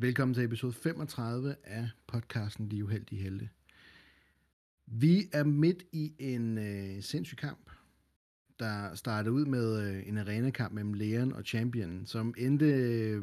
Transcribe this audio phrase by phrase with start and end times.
[0.00, 3.50] Velkommen til episode 35 af podcasten De Uheldige Helte.
[4.86, 7.70] Vi er midt i en øh, sindssyg kamp,
[8.58, 13.22] der startede ud med øh, en arenakamp mellem Leon og Champion, som endte øh,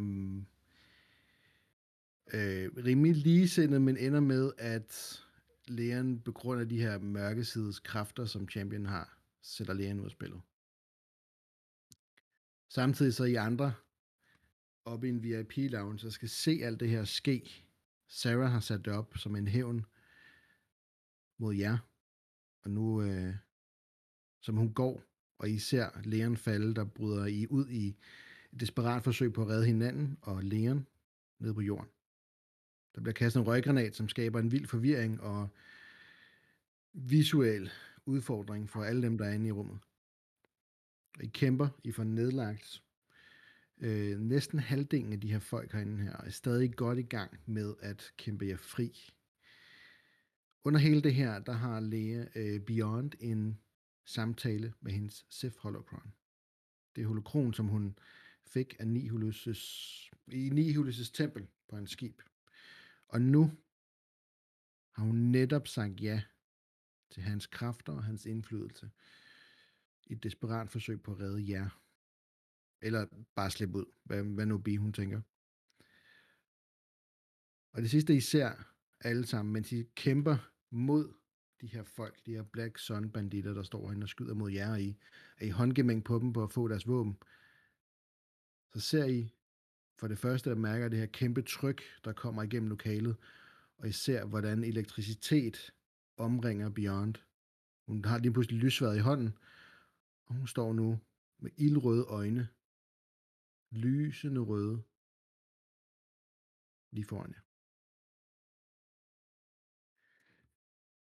[2.34, 5.21] øh, rimelig ligesindet, men ender med, at
[5.68, 10.12] Leon på grund af de her mørkesides kræfter, som Champion har, sætter Leon ud af
[10.12, 10.41] spillet.
[12.70, 13.73] Samtidig så I andre
[14.88, 17.66] oppe i en VIP-lounge, og skal se alt det her ske.
[18.07, 19.86] Sarah har sat det op som en hævn
[21.38, 21.78] mod jer.
[22.64, 23.36] Og nu, øh,
[24.42, 25.04] som hun går,
[25.38, 29.47] og I ser Leon falde, der bryder I ud i et desperat forsøg på at
[29.47, 30.88] redde hinanden og Leon
[31.39, 31.89] ned på jorden.
[32.95, 35.50] Der bliver kastet en røggranat, som skaber en vild forvirring og
[36.94, 37.72] visuel
[38.06, 39.80] udfordring for alle dem, der er inde i rummet.
[41.17, 42.83] Og I kæmper, I får nedlagt
[43.80, 47.75] øh, næsten halvdelen af de her folk herinde her er stadig godt i gang med
[47.80, 49.09] at kæmpe jer fri.
[50.64, 53.59] Under hele det her, der har Lea øh, Beyond en
[54.06, 56.14] samtale med hendes Sith Holocron.
[56.95, 58.00] Det er holokron, som hun
[58.47, 62.22] fik af Nihulus' i Nihilus' tempel på en skib.
[63.08, 63.52] Og nu
[64.91, 66.22] har hun netop sagt ja
[67.09, 68.89] til hans kræfter og hans indflydelse
[70.08, 71.69] i et desperat forsøg på at redde jer.
[72.81, 75.22] Eller bare slippe ud, hvad, hvad nu bi hun tænker.
[77.73, 78.52] Og det sidste, I ser
[79.02, 81.14] alle sammen, mens I kæmper mod
[81.61, 84.72] de her folk, de her Black Sun banditter, der står herinde og skyder mod jer,
[84.72, 84.97] og I
[85.38, 87.17] er i håndgemæng på dem på at få deres våben.
[88.73, 89.30] Så ser I
[90.00, 93.16] for det første, at mærker det her kæmpe tryk, der kommer igennem lokalet,
[93.78, 95.73] og I ser, hvordan elektricitet
[96.17, 97.16] omringer Beyond.
[97.86, 99.38] Hun har lige pludselig lysværet i hånden,
[100.25, 101.00] og hun står nu
[101.39, 102.47] med ildrøde øjne,
[103.71, 104.83] lysende røde,
[106.91, 107.41] lige foran jer.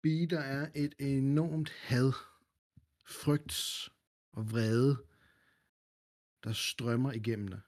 [0.03, 2.13] Bi, der er et enormt had,
[3.07, 3.89] frygt
[4.33, 5.07] og vrede,
[6.45, 7.61] der strømmer igennem dig.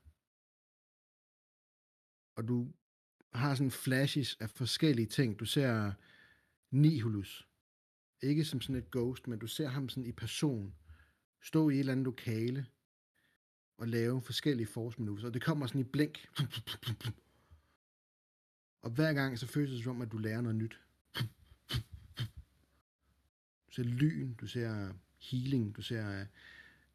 [2.36, 2.72] Og du
[3.32, 5.38] har sådan flashes af forskellige ting.
[5.38, 5.92] Du ser
[6.70, 7.48] Nihilus.
[8.22, 10.74] Ikke som sådan et ghost, men du ser ham sådan i person.
[11.42, 12.66] Stå i et eller andet lokale
[13.82, 15.24] og lave forskellige force maneuvers.
[15.24, 16.28] Og det kommer sådan i blink.
[18.82, 20.80] Og hver gang så føles det som om, at du lærer noget nyt.
[23.66, 26.26] Du ser lyn, du ser healing, du ser øh,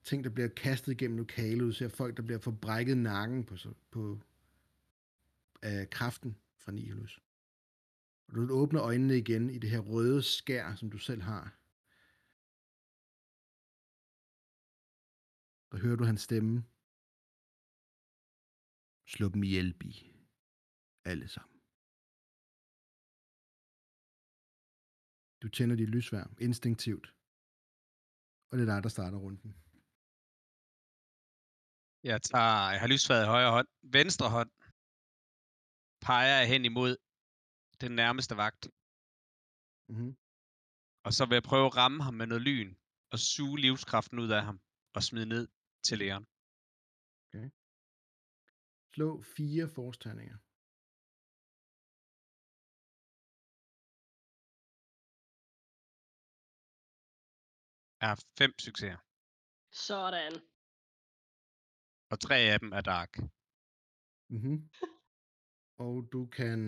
[0.03, 3.56] ting, der bliver kastet gennem lokalet, du ser folk, der bliver forbrækket nakken på,
[3.92, 4.19] på
[5.62, 7.22] af kraften fra Nihilus.
[8.28, 11.54] Og du åbner øjnene igen i det her røde skær, som du selv har.
[15.72, 16.64] Der hører du hans stemme.
[19.13, 19.91] Slå dem ihjel, Bi.
[21.12, 21.57] Alle sammen.
[25.41, 27.07] Du tænder dit lysvær instinktivt.
[28.50, 29.51] Og det er dig, der starter runden.
[32.09, 34.51] Jeg tager, jeg har lysværet i højre hånd, venstre hånd,
[36.07, 36.91] peger jeg hen imod
[37.84, 38.63] den nærmeste vagt.
[39.89, 40.13] Mm-hmm.
[41.06, 42.72] Og så vil jeg prøve at ramme ham med noget lyn,
[43.12, 44.57] og suge livskraften ud af ham,
[44.95, 45.44] og smide ned
[45.88, 46.25] til læren.
[47.25, 47.47] Okay.
[48.97, 50.38] Slå fire forsterninger.
[58.02, 59.00] Jeg har fem succeser,
[59.72, 60.34] Sådan.
[62.12, 63.12] og tre af dem er dark.
[64.34, 64.69] Mm-hmm.
[65.86, 66.59] Og du kan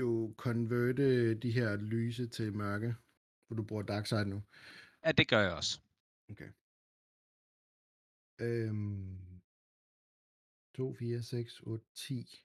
[0.00, 2.94] jo konverte de her lyse til mørke,
[3.46, 4.42] for du bruger dark side nu.
[5.04, 5.80] Ja, det gør jeg også.
[6.30, 6.50] Okay.
[8.40, 9.35] Øhm,
[10.76, 12.42] 2, 4, 6, 8, 10.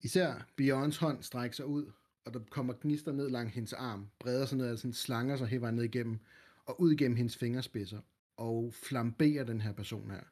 [0.00, 1.92] Især Beyonds hånd strækker sig ud,
[2.24, 5.46] og der kommer gnister ned langs hendes arm, breder sig ned, altså sådan slanger sig
[5.46, 6.18] hele vejen ned igennem,
[6.64, 8.00] og ud igennem hendes fingerspidser,
[8.36, 10.22] og flamberer den her person her.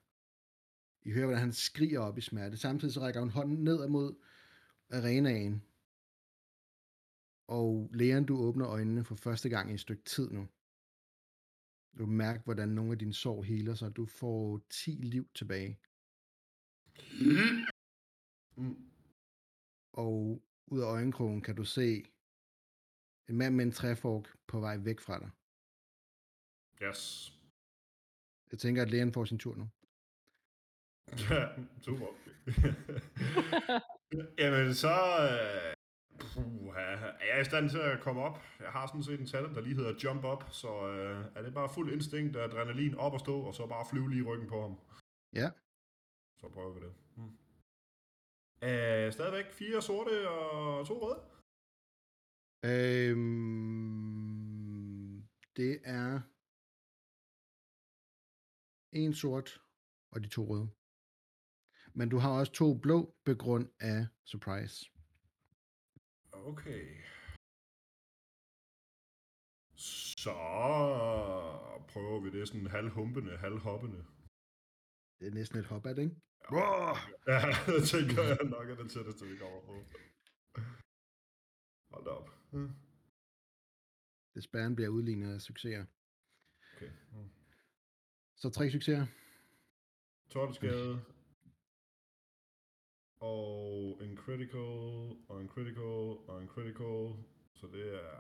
[1.03, 2.57] I hører, hvordan han skriger op i smerte.
[2.57, 4.15] Samtidig så rækker hun hånden ned mod
[4.91, 5.63] arenaen.
[7.47, 10.49] Og lægeren, du åbner øjnene for første gang i et stykke tid nu.
[11.99, 13.97] Du mærker, hvordan nogle af dine sår heler sig.
[13.97, 15.79] Du får 10 liv tilbage.
[18.57, 18.91] Mm.
[19.93, 22.05] Og ud af øjenkrogen kan du se
[23.29, 25.31] en mand med en træfork på vej væk fra dig.
[26.83, 27.33] Yes.
[28.51, 29.69] Jeg tænker, at Leon får sin tur nu.
[31.31, 31.49] Ja,
[31.87, 32.07] super.
[34.43, 34.95] Jamen, så...
[35.31, 35.75] Øh,
[36.21, 36.81] puha,
[37.21, 38.39] er jeg i stand til at komme op?
[38.61, 41.55] Jeg har sådan set en talent, der lige hedder Jump Up, så øh, er det
[41.55, 44.49] bare fuld instinkt og adrenalin op og stå, og så bare flyve lige i ryggen
[44.49, 44.79] på ham.
[45.33, 45.51] Ja,
[46.41, 46.95] Så prøver vi det.
[47.17, 47.33] Mm.
[48.69, 51.21] Uh, stadigvæk fire sorte og to røde.
[52.65, 53.91] Øhm,
[55.57, 56.21] det er
[58.93, 59.63] en sort
[60.13, 60.69] og de to røde.
[61.95, 64.91] Men du har også to blå på grund af surprise.
[66.33, 66.85] Okay.
[69.77, 70.35] Så
[71.89, 74.07] prøver vi det sådan halvhumpende, halvhoppende.
[75.21, 76.17] Det er næsten et hop af det, ikke?
[77.33, 77.41] Ja,
[77.73, 79.75] det tænker jeg nok er det tætteste, vi kommer på.
[81.95, 82.29] Hold op.
[82.53, 82.71] Hmm.
[84.35, 85.87] Det spærren bliver udlignet af succeser.
[86.77, 86.91] Okay.
[87.13, 87.31] Hmm.
[88.37, 89.07] Så tre succeser.
[90.31, 91.05] 12 skade.
[93.21, 94.79] Og en critical,
[95.29, 97.25] og en critical, og en critical.
[97.55, 98.11] Så det er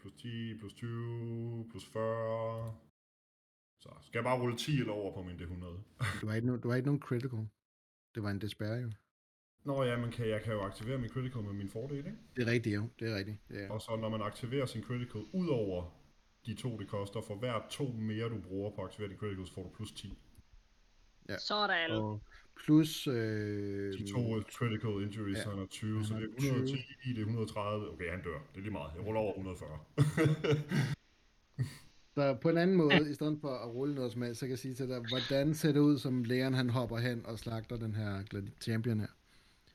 [0.00, 2.87] plus 10, plus 20, plus 40.
[3.80, 6.20] Så skal jeg bare rulle 10 eller over på min D100.
[6.20, 7.48] Du har ikke, no, du har ikke nogen critical.
[8.14, 8.90] Det var en despair jo.
[9.64, 12.12] Nå ja, men kan, jeg kan jo aktivere min critical med min fordel, ikke?
[12.36, 12.88] Det er rigtigt jo.
[12.98, 13.38] Det er rigtigt.
[13.48, 13.70] Det er.
[13.70, 15.90] Og så når man aktiverer sin critical, ud over
[16.46, 19.46] de to, det koster, for hver to mere, du bruger på at aktivere din critical,
[19.46, 20.18] så får du plus 10.
[21.28, 21.38] Ja.
[21.38, 21.90] Sådan.
[21.90, 22.22] Og
[22.64, 23.06] plus...
[23.06, 25.42] Øh, De to critical injuries, Ja.
[25.42, 25.50] ja.
[25.50, 26.76] han er 20, så det er er 110,
[27.06, 27.92] det er 130.
[27.92, 28.38] Okay, han dør.
[28.52, 28.90] Det er lige meget.
[28.96, 29.78] Jeg ruller over 140.
[32.18, 34.50] Så på en anden måde, i stedet for at rulle noget som helst, så kan
[34.50, 37.76] jeg sige til dig, hvordan ser det ud, som lægeren han hopper hen og slagter
[37.76, 38.22] den her
[38.60, 39.06] champion her?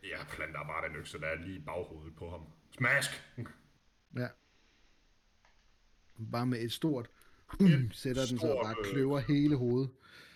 [0.03, 2.41] jeg planter bare den økse, der er lige i baghovedet på ham.
[2.77, 3.11] Smask!
[4.17, 4.27] Ja.
[6.31, 7.09] Bare med et stort
[7.59, 9.89] Et sætter den så og stort, bare øh, kløver hele hovedet.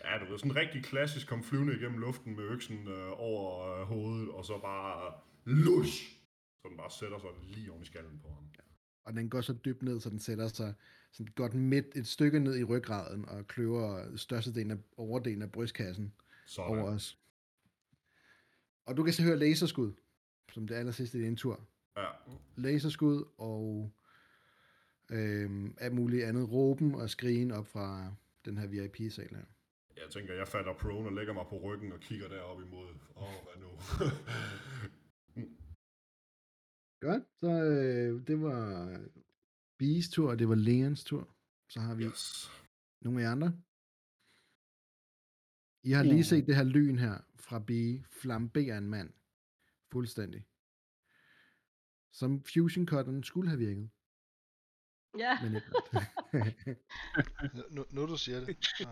[0.04, 3.88] Ja, du ved, sådan rigtig klassisk kom flyvende igennem luften med øksen øh, over øh,
[3.88, 5.14] hovedet, og så bare
[5.46, 6.04] lush!
[6.62, 8.48] Så den bare sætter sig lige oven i skallen på ham.
[9.08, 10.74] Og den går så dybt ned, så den sætter sig
[11.12, 16.14] sådan godt midt et stykke ned i ryggraden og kløver størstedelen af overdelen af brystkassen
[16.46, 16.70] Sådan.
[16.70, 17.18] over os.
[18.86, 19.92] Og du kan så høre laserskud,
[20.54, 21.68] som det aller sidste i din tur.
[21.98, 22.08] Ja.
[22.56, 23.92] Laserskud og
[25.10, 28.14] øhm, alt muligt andet råben og skrigen op fra
[28.46, 29.46] den her VIP-sal her.
[29.98, 32.88] Jeg tænker, jeg falder prone og lægger mig på ryggen og kigger derop imod.
[33.16, 33.70] Åh, oh, hvad nu?
[37.00, 39.00] Godt, så øh, det var
[39.78, 41.36] Bees tur, og det var Leons tur.
[41.70, 42.52] Så har vi yes.
[43.02, 43.54] nogle af jer andre.
[45.84, 49.14] I har lige set det her lyn her fra Bee flambere en mand.
[49.92, 50.46] Fuldstændig.
[52.14, 53.90] Som fusion cutteren skulle have virket.
[55.18, 55.72] Ja, Men ikke.
[57.76, 58.58] Nu, nu du siger det.
[58.80, 58.90] Ja.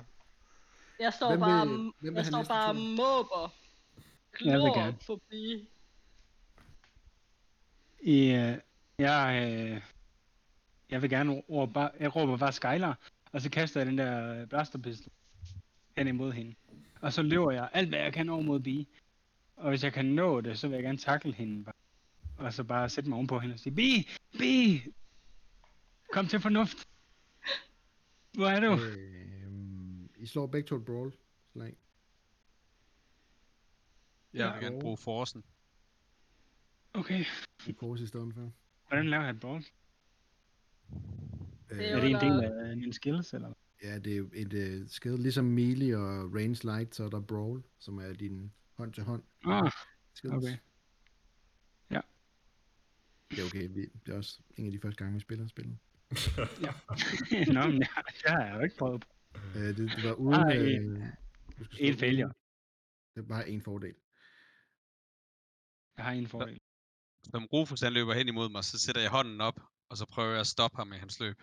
[1.00, 3.54] jeg står Hvem vil- bare, hvem vil jeg står bare måber.
[4.38, 4.98] Gerne.
[5.02, 5.70] forbi.
[8.06, 8.58] I, øh,
[8.98, 9.82] jeg, øh,
[10.90, 13.00] jeg vil gerne råbe, bare, jeg råber bare Skylar,
[13.32, 15.14] og så kaster jeg den der øh, blasterpistol
[15.98, 16.56] hen imod hende.
[17.02, 18.86] Og så løber jeg alt, hvad jeg kan over mod Bee.
[19.56, 21.76] Og hvis jeg kan nå det, så vil jeg gerne takle hende bare.
[22.38, 24.04] Og så bare sætte mig ovenpå hende og sige, Bee!
[24.38, 24.94] Bee!
[26.12, 26.88] Kom til fornuft!
[28.34, 28.84] Hvor er du?
[28.84, 31.14] øhm, I slår begge to et brawl
[31.52, 31.76] slag.
[34.34, 35.44] Jeg vil gerne bruge forsen.
[36.96, 37.26] Okay,
[37.68, 38.52] I pose i stedet for.
[38.88, 39.64] hvordan laver jeg et brawl?
[41.72, 43.56] Øh, Er det en del af mine skills, eller hvad?
[43.90, 47.20] Ja, det er jo et uh, skade, ligesom melee og range light, så er der
[47.22, 49.24] brawl, som er din hånd til hånd.
[49.46, 49.72] Ah,
[50.14, 50.34] skills.
[50.36, 50.58] okay.
[53.32, 55.78] Det er okay, vi, det er også en af de første gange, vi spiller spillet.
[57.56, 59.06] Nå, men jeg, jeg har jo ikke prøvet.
[59.56, 60.34] Uh, det, det var uden...
[60.34, 61.04] Ah, øh, en-
[61.72, 62.34] skal En failure.
[63.16, 63.96] Det er bare en fordel.
[65.98, 66.60] Jeg har en fordel.
[67.32, 69.58] Som Rufus han løber hen imod mig, så sætter jeg hånden op,
[69.90, 71.38] og så prøver jeg at stoppe ham i hans løb.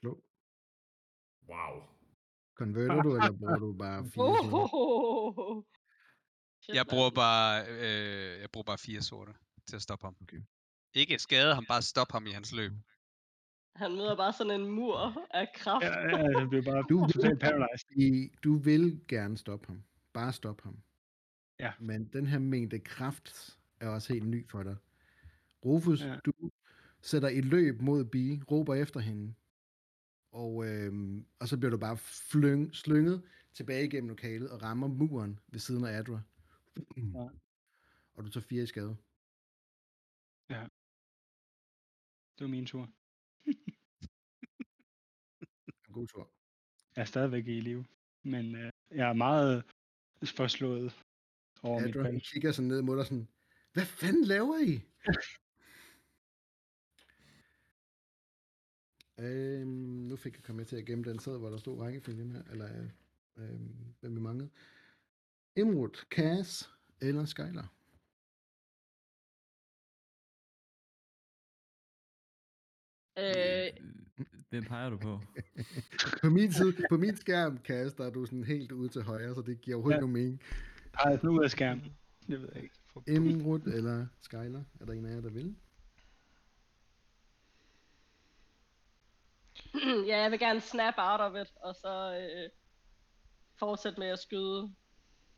[0.00, 0.12] Slå.
[1.50, 1.74] Wow.
[2.60, 4.36] Konverter du, eller bruger du bare fire?
[4.50, 4.74] sorte?
[4.74, 5.64] Oh,
[6.62, 9.32] Shit, Jeg bruger bare, øh, jeg bruger bare fire sorte
[9.68, 10.16] til at stoppe ham.
[10.22, 10.40] Okay.
[10.94, 12.72] Ikke skade ham, bare stoppe ham i hans løb.
[13.76, 15.84] Han møder bare sådan en mur af kraft.
[15.84, 17.90] Ja, ja, det bliver bare Du vil- totalt paralyzed.
[17.96, 19.84] I, du vil gerne stoppe ham.
[20.12, 20.82] Bare stop ham.
[21.60, 21.72] Ja.
[21.80, 24.76] Men den her mængde kraft er også helt ny for dig.
[25.64, 26.08] Rufus, Ja.
[26.12, 26.18] ja.
[26.24, 26.32] du
[27.02, 29.34] sætter et løb mod Bee, råber efter hende,
[30.32, 35.38] og, øhm, og så bliver du bare flyng, slynget tilbage igennem lokalet og rammer muren
[35.48, 36.20] ved siden af Adra.
[36.96, 37.28] Ja.
[38.14, 38.96] Og du tager fire i skade.
[42.38, 42.90] Det var min tur.
[45.88, 46.30] En god tur.
[46.96, 47.84] Jeg er stadigvæk i live.
[48.22, 49.64] Men øh, jeg er meget
[50.36, 51.04] forslået
[51.62, 52.22] over mit Adra valg.
[52.22, 53.28] kigger sådan ned mod dig sådan,
[53.72, 54.80] hvad fanden laver I?
[59.18, 59.68] øhm,
[60.08, 62.88] nu fik jeg kommet til at gemme den sæd, hvor der stod rækkefølgen her, eller
[63.36, 64.50] øhm, hvem vi manglede.
[65.56, 66.70] Imrud, Cass
[67.00, 67.74] eller Skylar?
[73.18, 73.70] Øh,
[74.50, 75.20] Hvem peger du på?
[76.22, 79.34] På min, side, på min skærm, Cass, der er du sådan helt ude til højre,
[79.34, 79.96] så det giver overhovedet Ja.
[79.96, 80.00] ja.
[80.00, 80.40] nogen mening.
[80.92, 81.96] Peger sådan ud af skærmen.
[82.26, 82.74] Det ved jeg ikke.
[83.06, 84.64] Imrud eller Skylar?
[84.80, 85.56] Er der en af jer, der vil?
[90.06, 92.50] ja, jeg vil gerne snap out of it, og så øh,
[93.58, 94.74] fortsætte med at skyde.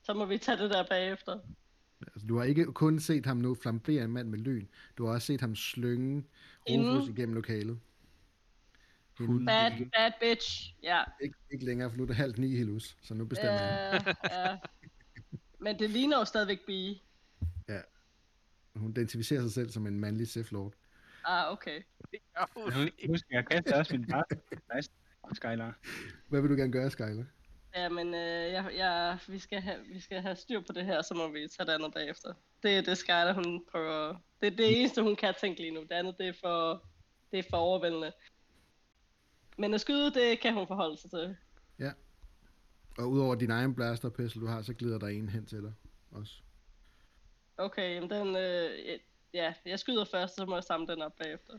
[0.03, 1.39] Så må vi tage det der bagefter.
[2.15, 4.67] Altså, du har ikke kun set ham nu flambere en mand med lyn.
[4.99, 6.25] Du har også set ham slynge.
[6.71, 7.81] Rufus igennem lokalet.
[9.19, 11.05] Hun- Bad, bad bitch, ja.
[11.23, 14.05] Ikke, ikke længere, for nu er det halvt ni hilus, så nu bestemmer jeg.
[14.09, 14.59] Øh, ja.
[15.59, 16.99] Men det ligner jo stadigvæk Bee.
[18.77, 20.73] Hun identificerer sig selv som en mandlig Sith Lord.
[21.25, 21.83] Ah, okay.
[23.09, 24.25] Husk, jeg kaster også min bare.
[24.75, 24.91] Nice.
[25.33, 25.79] Skylar.
[26.29, 27.25] Hvad vil du gerne gøre, Skyler?
[27.77, 31.03] Ja, men øh, jeg, jeg, vi, skal have, vi skal have styr på det her,
[31.03, 32.35] så må vi tage det andet bagefter.
[32.63, 34.17] Det er det Skyler, hun prøver.
[34.41, 35.81] Det er det eneste, hun kan tænke lige nu.
[35.81, 36.85] Det andet, det er for,
[37.31, 38.13] det er for overvældende.
[39.59, 41.37] Men at skyde, det kan hun forholde sig til.
[43.01, 45.73] Og udover din egen blaster pistol, du har, så glider der en hen til dig
[46.11, 46.43] også.
[47.61, 48.99] Okay, jamen den, øh,
[49.35, 51.59] ja, jeg skyder først, så må jeg samle den op bagefter.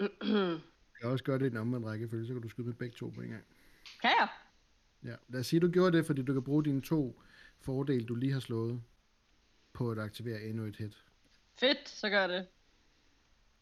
[0.00, 2.96] Jeg kan også gøre det i en omvendt rækkefølge, så kan du skyde med begge
[2.96, 3.44] to på en gang.
[4.00, 4.28] kan jeg?
[5.04, 7.22] Ja, lad os sige, du gjorde det, fordi du kan bruge dine to
[7.60, 8.82] fordele, du lige har slået,
[9.72, 11.04] på at aktivere endnu et hit.
[11.54, 12.46] Fedt, så gør jeg det.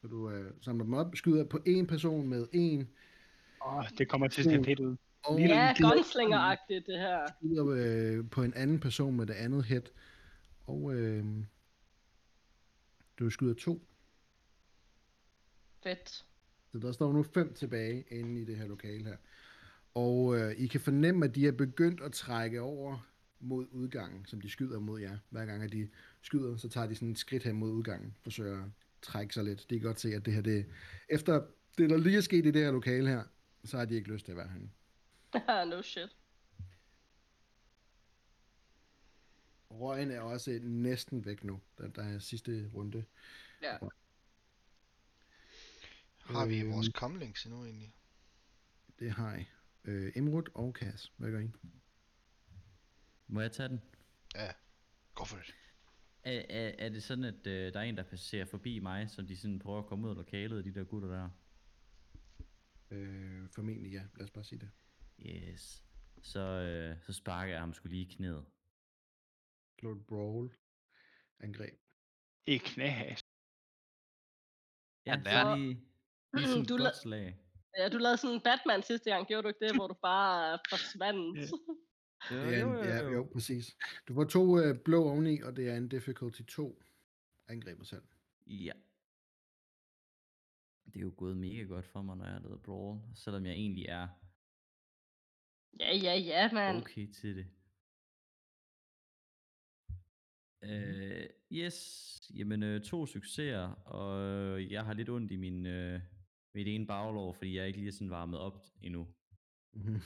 [0.00, 2.88] Så du øh, samler dem op, skyder på en person med en,
[3.66, 4.96] Åh, det kommer til at se fedt ud.
[5.24, 7.26] og Ja, gunslinger-agtigt det her.
[7.38, 9.92] skyder øh, på en anden person med det andet hit.
[10.66, 11.24] Og øh,
[13.18, 13.86] du skyder to.
[15.82, 16.24] Fedt.
[16.72, 19.16] Så der står nu fem tilbage inde i det her lokale her.
[19.94, 23.06] Og øh, I kan fornemme, at de er begyndt at trække over
[23.40, 25.18] mod udgangen, som de skyder mod jer.
[25.30, 25.88] Hver gang, at de
[26.22, 28.70] skyder, så tager de sådan et skridt hen mod udgangen, forsøger at
[29.02, 29.70] trække sig lidt.
[29.70, 30.66] De kan godt se, at det her, det
[31.08, 31.42] efter
[31.78, 33.22] det, der lige er sket i det her lokale her,
[33.64, 34.68] så har de ikke lyst til at være herinde.
[35.70, 36.16] no shit.
[39.70, 43.04] Røgen er også næsten væk nu, der, der er sidste runde.
[43.62, 43.78] Ja.
[46.18, 46.72] Har vi Øhm.
[46.72, 47.94] vores comlinks endnu egentlig?
[48.98, 49.44] Det har I.
[49.84, 51.12] Øh, Imrud og Kas.
[51.16, 51.50] Hvad gør I?
[53.26, 53.80] Må jeg tage den?
[54.34, 54.52] Ja,
[55.14, 55.54] gå for det.
[56.22, 59.26] Er, er, er det sådan, at øh, der er en, der passerer forbi mig, som
[59.26, 61.30] de sådan prøver at komme ud af lokalet, de der gutter der?
[62.90, 64.02] Øh, formentlig ja.
[64.16, 64.70] Lad os bare sige det.
[65.20, 65.84] Yes.
[66.22, 68.44] Så, øh, så sparker jeg ham skulle lige i knæet.
[69.80, 70.56] Slå et brawl.
[71.40, 71.80] Angreb.
[72.46, 73.20] I knæhas.
[75.06, 75.80] Ja, det er- lige,
[76.34, 77.38] lige sådan et Du la- godt slag.
[77.78, 80.58] Ja, du lavede sådan en Batman sidste gang, gjorde du ikke det, hvor du bare
[80.70, 81.38] forsvandt?
[81.38, 81.46] Ja.
[82.30, 83.76] Jo, Det er en, ja, jo, præcis.
[84.08, 86.82] Du får to øh, blå oveni, og det er en difficulty 2
[87.48, 88.02] angreb og selv.
[88.46, 88.72] Ja.
[90.86, 93.52] Det er jo gået mega godt for mig, når jeg har lavet Brawl, selvom jeg
[93.54, 94.08] egentlig er
[95.80, 96.76] ja, ja, ja, mand.
[96.76, 97.46] okay til det.
[100.62, 106.00] Øh, yes, jamen øh, to succeser, og øh, jeg har lidt ondt i min, øh,
[106.54, 109.08] mit ene baglov, fordi jeg ikke lige er sådan varmet op endnu.
[109.72, 110.00] Mhm.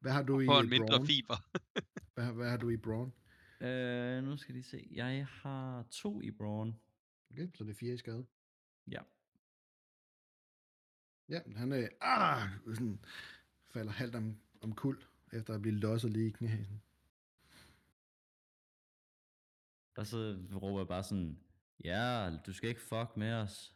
[0.00, 1.06] Hvad har du i Få en mindre brawn?
[1.06, 1.36] fiber.
[2.14, 3.12] Hvad, hvad har du i brawn?
[3.60, 6.80] Øh, nu skal de se, jeg har to i Brawn.
[7.30, 8.26] Okay, så det er fire i skade.
[8.86, 9.00] Ja.
[11.28, 13.04] Ja, han er, ah, sådan,
[13.72, 16.82] falder halvt om, om kul, efter at blive losset lige i knæhasen.
[19.96, 21.38] Og så råber jeg bare sådan,
[21.84, 23.74] ja, du skal ikke fuck med os.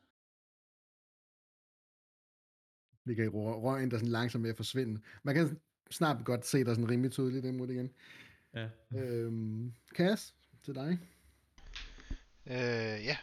[3.05, 5.01] ligger i rø- røgen, der er sådan langsomt ved at forsvinde.
[5.23, 7.91] Man kan snart godt se dig sådan rimelig tydeligt imod igen.
[8.55, 8.69] Ja.
[8.95, 10.99] Øhm, Cass, til dig.
[12.47, 13.17] Øh, ja.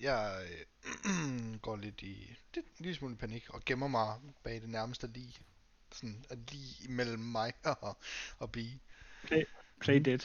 [0.00, 4.68] Jeg øh, går lidt i lidt, en lille smule panik og gemmer mig bag det
[4.68, 5.34] nærmeste lige.
[5.92, 7.96] Sådan er lige imellem mig og,
[8.38, 8.78] og Bee.
[9.80, 10.18] Play dead.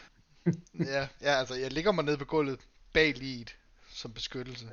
[0.80, 2.60] Ja, ja, altså jeg ligger mig ned på gulvet
[2.94, 3.58] bag liget
[3.90, 4.72] som beskyttelse.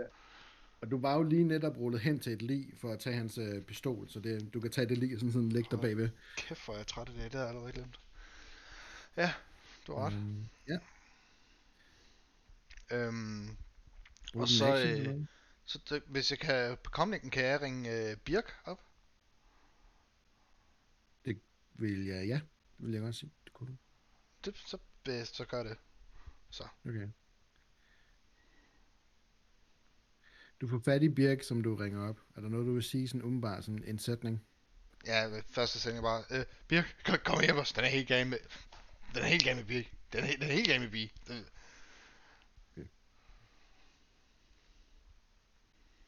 [0.81, 3.39] Og du var jo lige netop rullet hen til et lig for at tage hans
[3.39, 6.11] øh, pistol, så det, du kan tage det lig og sådan, sådan lægge dig bagved.
[6.37, 8.01] Kæft, hvor er jeg træt i dag, det har jeg allerede glemt.
[9.17, 9.33] Ja,
[9.87, 10.13] du har ret.
[10.13, 10.79] Øhm, ja.
[12.91, 13.57] Øhm,
[14.35, 15.27] Og så, action øh,
[15.65, 18.81] så det, hvis jeg kan på komlingen, kan jeg ringe øh, Birk op?
[21.75, 22.41] Vil jeg, ja.
[22.79, 23.31] Det vil jeg godt sige.
[23.45, 23.77] Det kunne du.
[24.45, 25.77] Det, så, øh, så gør det.
[26.51, 26.65] Så.
[26.87, 27.09] Okay.
[30.61, 32.21] Du får fat i Birk, som du ringer op.
[32.37, 34.45] Er der noget, du vil sige sådan umiddelbart, sådan en sætning?
[35.07, 38.27] Ja, første sætning er bare, øh, Birk, kom, kom hjem os, den er helt gal
[38.27, 38.39] med,
[39.15, 41.13] den er helt gal med Birk, den er, den er helt gal med Bi.
[41.29, 41.45] Den,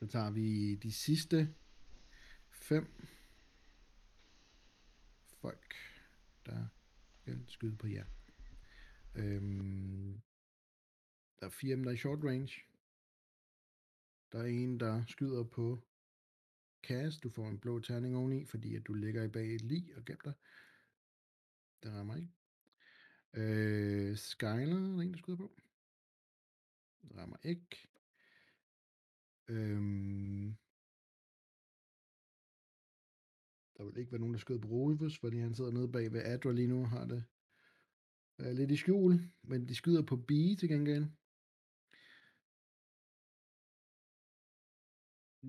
[0.05, 1.55] Så tager vi de sidste
[2.51, 2.93] fem
[5.45, 5.75] folk,
[6.47, 6.67] der
[7.21, 8.07] skal skyde på jer.
[9.15, 10.23] Øhm,
[11.41, 12.53] der er fire af dem, der er i short range.
[14.33, 15.89] Der er en, der skyder på
[16.83, 17.21] Cass.
[17.21, 20.05] Du får en blå terning oveni, fordi at du ligger i bag et lig og
[20.05, 20.35] gemmer dig.
[21.83, 22.33] Det rammer ikke.
[23.33, 25.61] Øh, Skyler er der en, der skyder på.
[27.03, 27.89] Det rammer ikke.
[29.49, 30.57] Øhm,
[33.85, 36.23] der vil ikke være nogen, der skød på Rufus, fordi han sidder nede bag ved
[36.25, 37.25] Adra lige nu har det
[38.39, 39.21] øh, lidt i skjul.
[39.43, 41.07] Men de skyder på B til gengæld.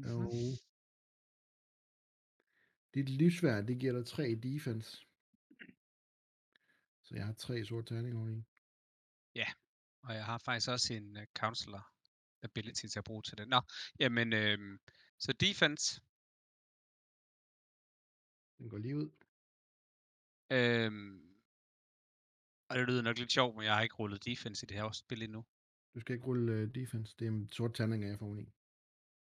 [0.05, 0.33] Og
[2.93, 4.89] dit livsværd, det giver dig 3 defense.
[7.03, 8.43] Så jeg har tre sorte terninger oveni.
[10.03, 11.91] Og jeg har faktisk også en uh, counselor
[12.43, 13.47] ability til at bruge til det.
[13.47, 13.61] Nå,
[13.99, 14.79] jamen, øhm,
[15.19, 16.01] så defense,
[18.57, 19.09] Den går lige ud.
[20.51, 21.21] øhm,
[22.69, 24.91] og det lyder nok lidt sjovt, men jeg har ikke rullet defense i det her
[24.91, 25.45] spil endnu.
[25.95, 27.15] Du skal ikke rulle uh, defense.
[27.19, 28.53] Det er en sort terning, jeg får oveni.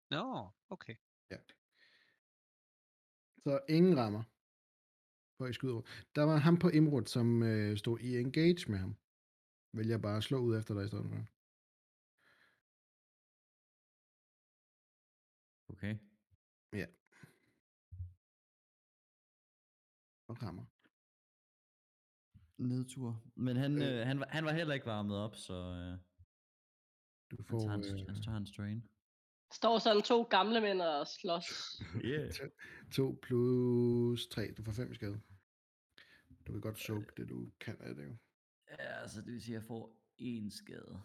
[0.09, 0.95] Nå, okay.
[1.31, 1.37] Ja.
[3.43, 4.23] Så ingen rammer.
[5.37, 5.81] Hvor I skyder.
[6.15, 8.95] Der var ham på Imrud, som øh, stod i engage med ham.
[9.73, 11.25] Vælger bare at slå ud efter dig i stedet for.
[15.73, 15.97] Okay.
[20.31, 20.65] Og rammer.
[22.57, 23.23] Nedtur.
[23.35, 23.99] Men han, Øh.
[23.99, 25.97] øh, han, var, han var heller ikke varmet op, så øh,
[27.31, 28.89] Du han, får tager en, øh, han tager en strain.
[29.53, 31.45] Står sådan to gamle mænd og slås.
[32.05, 32.33] Yeah.
[32.91, 34.51] 2 plus 3.
[34.57, 35.21] Du får 5 i skade.
[36.47, 38.15] Du kan godt soak det, du kan af det jo.
[38.79, 41.01] Ja, så det vil sige, at jeg får en skade.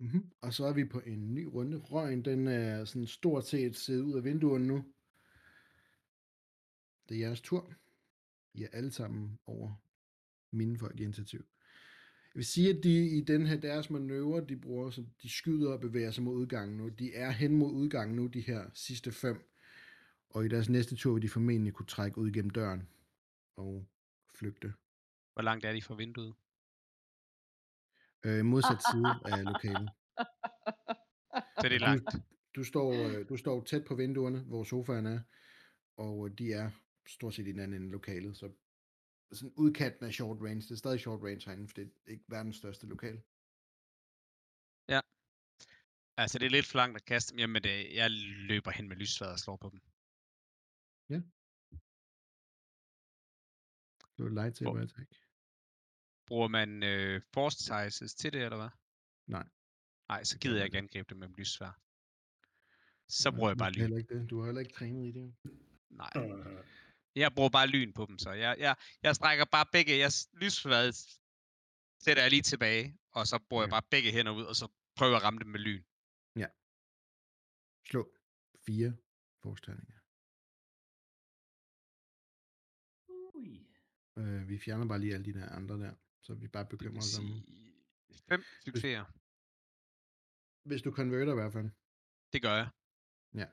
[0.00, 0.32] Mm-hmm.
[0.40, 1.76] Og så er vi på en ny runde.
[1.78, 4.84] Røgen, den er sådan stort set siddet ud af vinduerne nu.
[7.08, 7.72] Det er jeres tur.
[8.54, 9.74] I er alle sammen over
[10.50, 11.38] mine folk initiativ.
[12.34, 15.72] Jeg vil sige, at de i den her deres manøvre, de bruger, så de skyder
[15.72, 16.88] og bevæger sig mod udgangen nu.
[16.88, 19.50] De er hen mod udgangen nu, de her sidste fem.
[20.30, 22.88] Og i deres næste tur vil de formentlig kunne trække ud gennem døren
[23.56, 23.86] og
[24.34, 24.74] flygte.
[25.32, 26.34] Hvor langt er de fra vinduet?
[28.24, 29.90] Øh, modsat side af lokalet.
[31.60, 32.04] Så det er Du- langt.
[32.56, 35.20] Du står, øh, du står tæt på vinduerne, hvor sofaen er,
[35.96, 36.70] og de er
[37.06, 38.52] stort set i den anden ende lokalet, så
[39.32, 40.60] sådan udkanten af short range.
[40.60, 43.22] Det er stadig short range herinde, for det er ikke verdens største lokal.
[46.18, 47.38] Altså, det er lidt for langt at kaste dem.
[47.38, 48.10] Jamen, det, jeg
[48.50, 49.80] løber hen med lysvaret og slår på dem.
[54.16, 55.14] Det var lightsaber attack.
[56.26, 58.68] Bruger man øh, force sizes til det, eller hvad?
[59.26, 59.48] Nej.
[60.08, 61.80] Nej, så gider jeg ikke angribe dem med lysvær.
[63.08, 63.80] Så Nej, bruger jeg bare lyn.
[63.80, 64.30] heller ikke det.
[64.30, 65.34] Du har heller ikke trænet i det.
[65.90, 66.10] Nej.
[67.16, 70.10] Jeg bruger bare lyn på dem, så jeg, jeg, jeg strækker bare begge, jeg
[70.42, 70.94] lysvaret
[72.04, 73.76] sætter jeg lige tilbage, og så bruger jeg Okay.
[73.76, 75.84] bare begge hænder ud, og så prøver jeg at ramme dem med lyn.
[77.90, 78.02] Slå
[78.66, 78.90] fire
[79.42, 79.98] forsterninger.
[83.08, 83.50] Ui.
[84.18, 87.18] Øh, vi fjerner bare lige alle de der andre der, så vi bare bekymrer os
[87.18, 87.24] om.
[88.28, 89.04] fem succeser.
[90.68, 91.70] Hvis du konverter i hvert fald.
[92.32, 92.68] Det gør jeg.
[93.40, 93.48] Ja.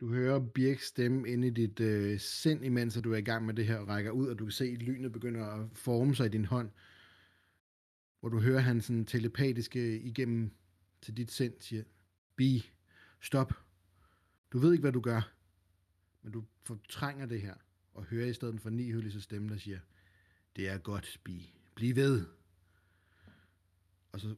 [0.00, 3.46] Du hører Birks stemme inde i dit øh, sind, imens at du er i gang
[3.46, 6.14] med det her og rækker ud, og du kan se, at lynet begynder at forme
[6.14, 6.70] sig i din hånd.
[8.20, 10.50] Hvor du hører han sådan telepatiske igennem
[11.02, 11.84] til dit sind siger,
[12.36, 12.70] Bi,
[13.20, 13.52] stop.
[14.52, 15.32] Du ved ikke, hvad du gør.
[16.22, 17.54] Men du fortrænger det her,
[17.94, 19.78] og hører i stedet for Nihyllis stemme, der siger,
[20.56, 21.54] det er godt, Bi.
[21.74, 22.26] Bliv ved.
[24.12, 24.34] Og så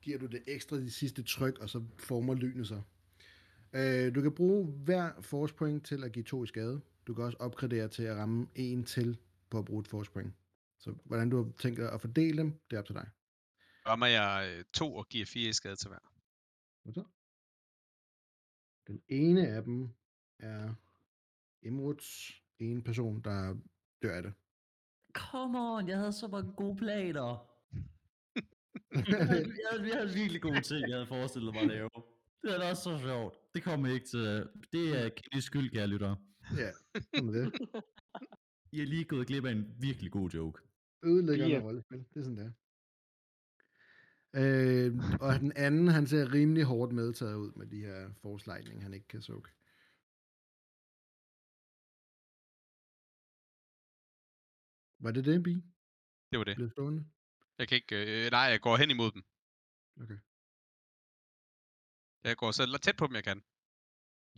[0.00, 2.82] giver du det ekstra de sidste tryk, og så former lynet sig.
[3.74, 6.80] Øh, du kan bruge hver force point til at give to i skade.
[7.06, 9.18] Du kan også opgradere til at ramme en til
[9.50, 10.34] på at bruge et force point.
[10.78, 13.08] Så hvordan du har tænkt dig at fordele dem, det er op til dig.
[13.86, 15.98] Rammer jeg øh, to og giver fire i skade til hver.
[16.82, 17.04] Hvad så?
[18.86, 19.88] Den ene af dem
[20.38, 20.74] er
[21.62, 23.56] Imruds en person, der
[24.02, 24.32] dør af det.
[25.12, 27.50] Come on, jeg havde så mange gode planer.
[29.08, 31.90] Jeg havde, jeg havde, jeg havde virkelig gode ting, jeg havde forestillet mig at lave.
[32.42, 33.43] Det er da også så sjovt.
[33.54, 34.48] Det kommer ikke til...
[34.72, 36.16] Det er Kennys skyld, kære lytter.
[36.56, 36.70] ja,
[37.14, 37.52] sådan er det.
[38.72, 40.62] I er lige gået glip af en virkelig god joke.
[41.04, 41.64] Ødelægger yeah.
[41.64, 41.98] rollespil.
[41.98, 42.50] Det er sådan der.
[44.36, 48.94] Øh, og den anden, han ser rimelig hårdt medtaget ud med de her forslagning, han
[48.94, 49.50] ikke kan sukke.
[54.98, 55.54] Var det det, Bi?
[56.30, 56.56] Det var det.
[56.56, 57.06] Blev stående?
[57.58, 58.24] Jeg kan ikke...
[58.26, 59.22] Øh, nej, jeg går hen imod dem.
[60.02, 60.18] Okay.
[62.24, 63.42] Jeg går så tæt på dem, jeg kan.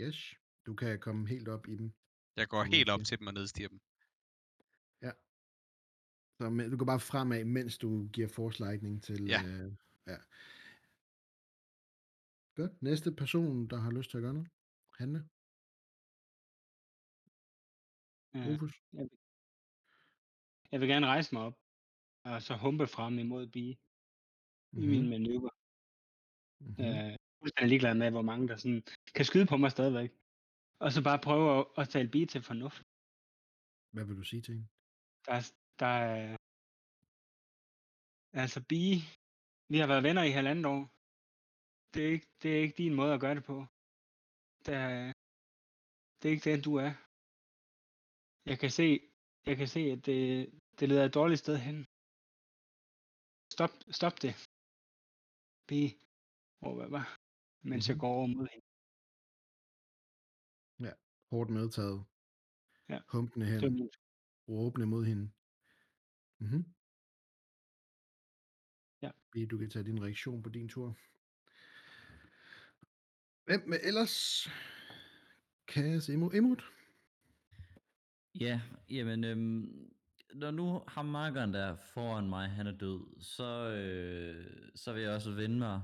[0.01, 0.35] Yes.
[0.67, 1.93] Du kan komme helt op i dem.
[2.37, 3.81] Jeg går helt op til dem og nedstiger dem.
[6.39, 9.25] Så men- du går bare fremad, mens du giver forslagning til...
[9.25, 9.43] Ja.
[9.43, 9.73] Øh,
[10.07, 10.17] ja.
[12.55, 12.83] Godt.
[12.83, 14.51] Næste person, der har lyst til at gøre noget.
[14.99, 15.29] Hanne.
[18.35, 18.53] Ja.
[18.53, 18.83] Rufus.
[20.73, 21.59] Jeg vil gerne rejse mig op,
[22.25, 23.79] og så humpe frem imod Bi
[24.73, 24.85] mm-hmm.
[24.85, 25.51] i min manøvre.
[26.61, 26.85] Mm-hmm.
[26.85, 27.17] Øh,
[27.47, 28.83] fuldstændig ligeglad med, hvor mange der sådan
[29.17, 30.11] kan skyde på mig stadigvæk.
[30.85, 32.83] Og så bare prøve at, at tale Bi til fornuft.
[33.95, 34.69] Hvad vil du sige til hende?
[35.27, 35.43] Der er,
[35.83, 36.37] der er,
[38.43, 38.83] altså Bi,
[39.73, 40.83] vi har været venner i halvandet år.
[41.93, 43.57] Det er ikke, det er ikke din måde at gøre det på.
[44.67, 45.13] Det er,
[46.19, 46.93] det er ikke den, du er.
[48.51, 48.89] Jeg kan se,
[49.49, 50.21] jeg kan se, at det,
[50.79, 51.79] det leder et dårligt sted hen.
[53.55, 54.35] Stop, stop det.
[55.69, 55.83] Bi,
[56.65, 57.11] råber jeg bare,
[57.69, 57.89] mens mm-hmm.
[57.89, 58.01] jeg Mhm.
[58.01, 58.67] går over mod hende.
[61.31, 62.05] Hårdt medtaget.
[62.89, 62.99] Ja.
[63.09, 63.73] Humpende hen.
[63.73, 63.91] Min
[64.49, 65.31] Råbende mod hende.
[66.39, 66.65] Mm-hmm.
[69.03, 69.11] Ja.
[69.51, 70.97] Du kan tage din reaktion på din tur.
[73.45, 74.49] Hvem med ellers?
[75.67, 76.63] Kas Emo Emot?
[78.35, 79.93] Ja, jamen, øhm,
[80.35, 85.13] når nu ham markeren der foran mig, han er død, så, øh, så vil jeg
[85.15, 85.83] også vende mig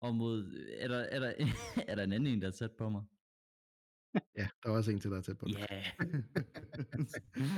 [0.00, 1.32] om mod, er der, er der,
[1.88, 3.04] er der en anden en, der er tæt på mig?
[4.36, 5.58] Ja, der er også en til, der er tæt på dig.
[5.58, 5.82] Ja.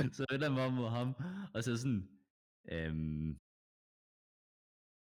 [0.16, 1.14] så vender mig mod ham,
[1.54, 2.08] og så sådan,
[2.72, 3.38] øhm,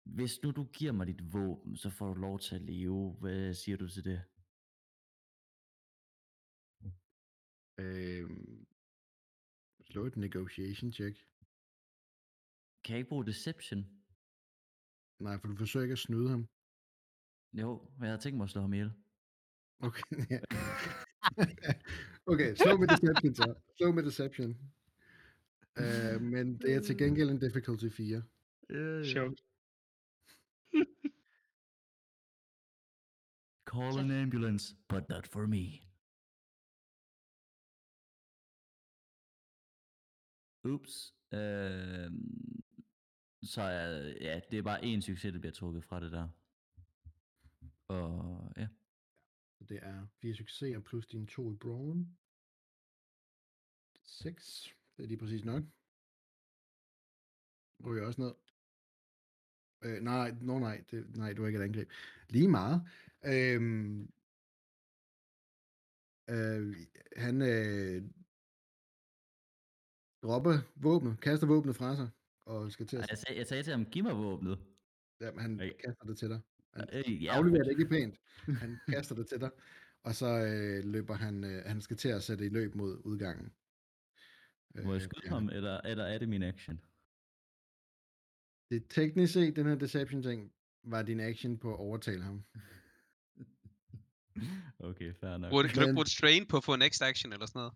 [0.05, 3.17] hvis nu du giver mig dit våben, så får du lov til at leve.
[3.21, 4.23] Hvad siger du til det?
[7.85, 8.67] Øhm,
[9.91, 11.17] slå et negotiation check.
[12.85, 13.83] Kan jeg ikke bruge deception?
[15.19, 16.49] Nej, for du forsøger ikke at snyde ham.
[17.53, 18.93] Jo, men jeg havde tænkt mig at slå ham ihjel.
[19.81, 20.41] Okay, ja.
[22.27, 23.55] okay, slå med deception så.
[23.77, 24.51] Slå med deception.
[25.81, 28.23] Uh, men det er til gengæld en difficulty 4.
[29.05, 29.41] Sjovt.
[33.71, 35.65] Call an ambulance, but not for me.
[40.65, 41.15] Ups.
[41.33, 42.11] Øh,
[43.43, 46.29] så er, ja, det er bare én succes, der bliver trukket fra det der.
[47.91, 48.69] Og ja.
[49.59, 52.19] Så det er fire succeser plus dine to i brawn.
[54.03, 54.75] 6.
[54.97, 55.63] Det er lige præcis nok.
[57.85, 58.35] Ryger også ned.
[59.85, 61.91] Øh, nej, no, nej, det, nej, du har ikke et angreb.
[62.29, 62.79] Lige meget.
[63.25, 64.13] Øhm,
[66.31, 66.77] øh,
[67.17, 68.03] han øh,
[70.23, 72.11] dropper våbnet, kaster våbnet fra sig,
[72.47, 73.11] og skal til at...
[73.11, 74.59] Jeg, sag, jeg sagde til ham, giv mig våbnet.
[75.21, 75.77] Jamen, han Ej.
[75.85, 76.41] kaster det til dig.
[76.75, 78.19] Han Øh, ja, afleverer det ikke pænt.
[78.59, 79.51] Han kaster det til dig,
[80.03, 83.53] og så øh, løber han, øh, han skal til at sætte i løb mod udgangen.
[84.75, 85.31] Må jeg Øh, skyde ja.
[85.31, 86.81] ham, eller, eller er det min action?
[88.71, 90.53] Det teknisk set, den her deception ting,
[90.85, 92.45] var din action på at overtale ham.
[94.91, 95.51] okay, fair nok.
[95.51, 97.75] Burde, kan du bruge strain på at få en next action eller sådan noget?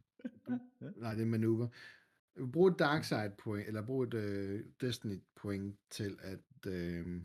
[1.03, 1.71] Nej, det er manøvre.
[2.53, 7.23] Brug et dark side point, eller brug et øh, destiny point til at øh,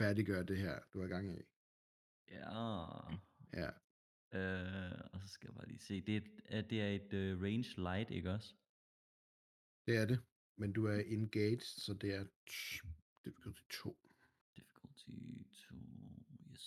[0.00, 1.42] færdiggøre det her, du er i gang i.
[2.28, 2.50] Ja.
[3.52, 3.70] Ja,
[4.32, 6.00] Øh, og så skal jeg bare lige se.
[6.00, 6.20] Det er,
[6.60, 8.54] et- det er et uh, range light, ikke også?
[9.86, 10.20] det er det.
[10.56, 12.24] Men du er engaged, så det er
[13.24, 13.98] difficulty 2.
[14.56, 15.08] Difficulty
[15.68, 15.76] 2,
[16.52, 16.66] yes.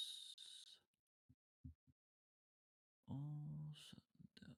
[3.07, 4.53] Og sådan der.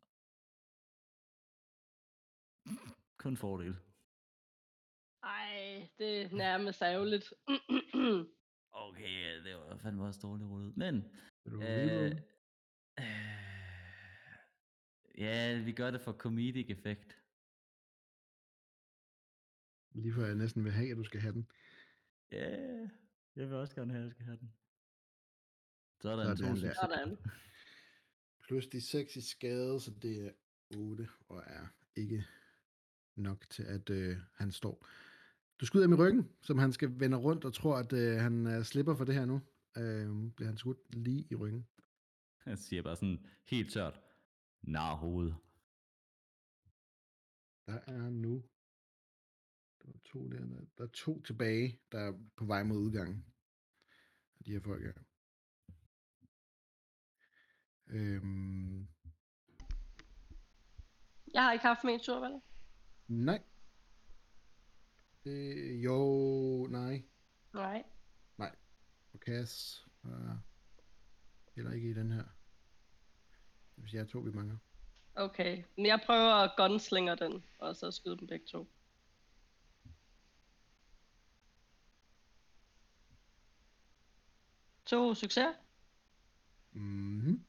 [3.23, 3.75] Kun fordel.
[5.23, 7.33] Ej, det er nærmest ærgerligt.
[8.77, 10.77] Okay, ja, det var fandme også dårligt rullet.
[10.77, 10.95] Men,
[11.45, 12.11] øh,
[12.99, 13.07] øh,
[15.17, 17.17] ja, vi gør det for comedic effekt.
[19.91, 21.47] Lige før jeg næsten vil have, at du skal have den.
[22.31, 22.49] Ja,
[23.35, 24.53] jeg vil også gerne have, at jeg skal have den.
[26.01, 26.73] Så er der Sådan en to der.
[26.73, 27.17] Sådan.
[28.47, 30.31] Plus de 6 i skade, så det er
[30.77, 32.25] 8, og er ikke
[33.15, 34.87] nok til, at øh, han står.
[35.59, 38.47] Du skyder ham i ryggen, som han skal vende rundt og tror, at øh, han
[38.47, 39.41] øh, slipper for det her nu.
[39.77, 41.67] Øh, bliver han skudt lige i ryggen.
[42.45, 44.01] Jeg siger bare sådan helt tørt.
[44.61, 45.33] Nar hoved.
[47.65, 48.43] Der er nu
[49.83, 53.25] Der er to der, der, der er to tilbage, der er på vej mod udgangen.
[54.45, 54.93] De her folk her.
[57.87, 58.87] Øhm,
[61.33, 62.41] Jeg har ikke haft min tur, vel?
[63.07, 63.43] nej.
[65.23, 67.03] Det, jo, nej.
[67.53, 67.83] Nej.
[69.25, 70.37] Cass er
[71.55, 72.23] heller ikke i den her.
[73.75, 74.57] Hvis jeg to, vi mangler.
[75.15, 75.63] Okay.
[75.77, 78.67] Men jeg prøver at gunslinger den, og så skyde dem begge to.
[84.85, 85.47] To succes?
[86.71, 87.45] Mhm.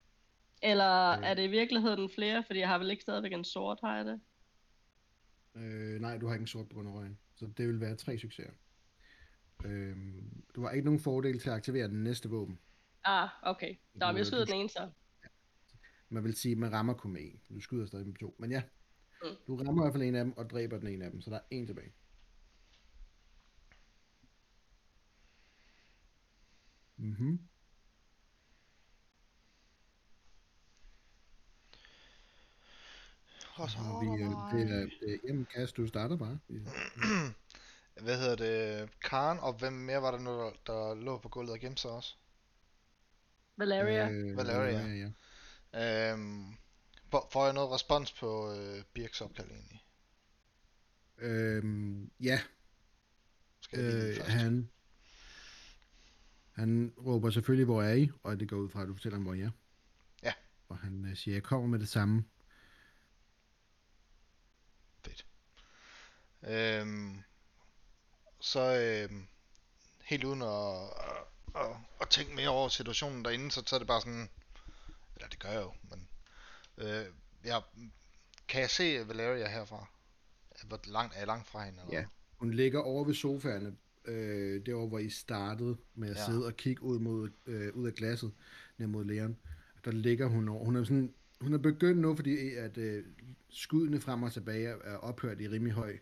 [0.62, 1.25] Eller Øh.
[1.25, 4.05] er det i virkeligheden flere, fordi jeg har vel ikke stadigvæk en sort, har jeg
[4.05, 4.21] det?
[5.55, 7.19] Øh, nej, du har ikke en sort på grund af røgen.
[7.35, 8.53] Så det vil være tre succeser.
[9.64, 12.59] Øhm, du har ikke nogen fordel til at aktivere den næste våben.
[13.05, 13.75] Ah, okay.
[14.01, 14.90] Du, vi øh, skyder den ene så.
[16.09, 17.40] Man vil sige, at man rammer kun med en.
[17.55, 18.35] Du skyder stadig med to.
[18.38, 18.62] Men ja,
[19.23, 19.29] Mm.
[19.47, 21.21] du rammer i hvert fald en af dem, og dræber den ene af dem.
[21.21, 21.92] Så der er en tilbage.
[26.97, 27.40] Mhm.
[33.55, 36.38] Og så vi, øh, det er, det er jamen, Kas, du starter bare.
[38.02, 38.90] Hvad hedder det?
[39.00, 41.90] Karen, og hvem mere var der nu, der, der lå på gulvet og gemte sig
[41.90, 42.14] også?
[43.56, 44.11] Valeria.
[44.11, 45.11] Øh, Valeria.
[45.72, 46.12] ja.
[46.12, 46.54] Øhm,
[47.11, 49.85] får jeg noget respons på øh, Birks opkald egentlig?
[51.18, 52.40] Øhm, ja,
[53.61, 54.70] Skal jeg øh, han,
[56.52, 58.11] han råber selvfølgelig, hvor er I?
[58.22, 59.50] Og det går ud fra, at du fortæller ham, hvor I er.
[60.22, 60.32] Ja.
[60.68, 62.24] Og han øh, siger, jeg kommer med det samme.
[65.04, 65.26] Fedt.
[66.42, 67.22] Øhm,
[68.46, 69.26] så øhm,
[70.04, 73.88] helt uden at, at, at, at tænke mere over situationen derinde, så, så er det
[73.88, 74.28] bare sådan,
[75.16, 76.09] eller det gør jeg jo, men
[76.78, 77.04] øh,
[77.44, 77.62] jeg,
[78.48, 79.87] kan jeg se Valeria herfra?
[80.66, 81.80] Hvor langt er jeg langt fra hende?
[81.87, 81.98] Eller?
[81.98, 82.04] Ja.
[82.37, 86.24] Hun ligger over ved sofaerne, øh, derovre hvor I startede med at Ja.
[86.24, 88.32] sidde og kigge ud, mod, øh, ud af glasset,
[88.78, 89.37] ned mod lægeren.
[89.85, 90.64] Der ligger hun over.
[90.64, 93.04] Hun er, sådan, hun er begyndt nu, fordi at øh,
[93.50, 95.98] skuddene frem og tilbage er ophørt i rimelig høj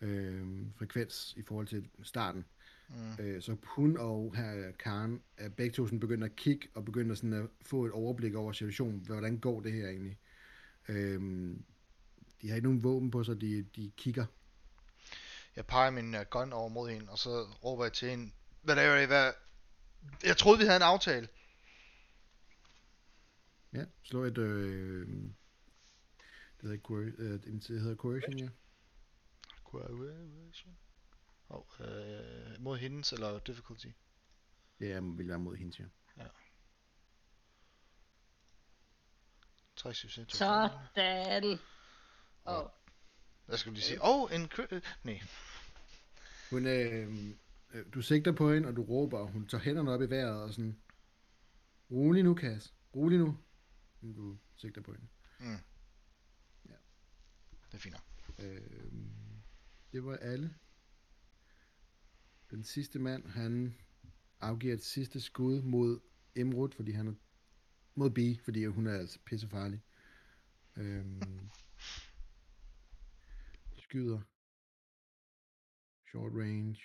[0.00, 2.44] øh, frekvens i forhold til starten.
[2.88, 3.24] Mm.
[3.24, 7.12] Øh, så hun og her Karen er begge to sådan begyndt at kigge og begyndt
[7.12, 9.00] at, sådan at få et overblik over situationen.
[9.00, 10.18] Hvordan går det her egentlig?
[10.88, 11.20] Øh,
[12.42, 14.26] de har ikke nogen våben på sig, de, de kigger.
[15.56, 17.30] Jeg peger min uh, gun over mod hende, og så
[17.64, 18.32] råber jeg til hende,
[18.62, 19.32] Valeria, hvad?
[20.24, 21.28] Jeg troede, vi havde en aftale.
[23.72, 24.38] Ja, slå et...
[24.38, 25.08] Øh,
[26.60, 28.48] det hedder, øh, det hedder coercion, ja.
[29.70, 30.78] Coercion.
[31.48, 33.86] Oh, øh, mod hendes, eller difficulty?
[34.80, 36.24] Ja, vil være mod hende, ja.
[39.76, 40.26] 3 succes.
[40.26, 40.36] to.
[40.36, 41.58] Sådan.
[42.46, 42.70] Åh, oh.
[43.48, 45.20] Jeg skulle lige sige, åh, oh, en øh, Nej.
[46.50, 47.14] Hun, øh,
[47.70, 50.42] øh, du sigter på hende, og du råber, og hun tager hænderne op i vejret
[50.42, 50.80] og sådan...
[51.90, 52.74] Rolig nu, Kas.
[52.96, 53.38] Rolig nu.
[54.02, 55.06] Du sigter på hende.
[55.38, 55.58] Mm.
[56.68, 56.74] Ja.
[57.66, 57.96] Det er fint.
[58.38, 58.92] Øh,
[59.92, 60.54] det var alle.
[62.50, 63.74] Den sidste mand, han
[64.40, 66.00] afgiver et sidste skud mod
[66.34, 67.14] Emrud, fordi han er
[67.94, 69.82] mod B, fordi hun er altså pissefarlig.
[70.76, 71.50] Øhm,
[73.76, 74.20] skyder.
[76.08, 76.80] Short range.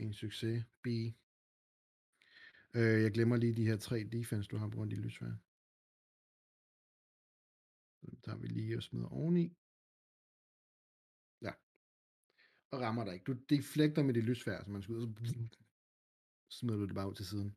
[0.00, 0.64] En succes.
[0.82, 0.86] B.
[2.74, 5.32] Øh, jeg glemmer lige de her tre defense, du har på grund af de lysvær.
[8.00, 9.56] Så dem tager vi lige og smider oveni.
[12.72, 13.24] Og rammer dig ikke.
[13.24, 15.34] Du deflekter med det lysvær, så man skyder, så
[16.58, 17.56] smider du det bare ud til siden.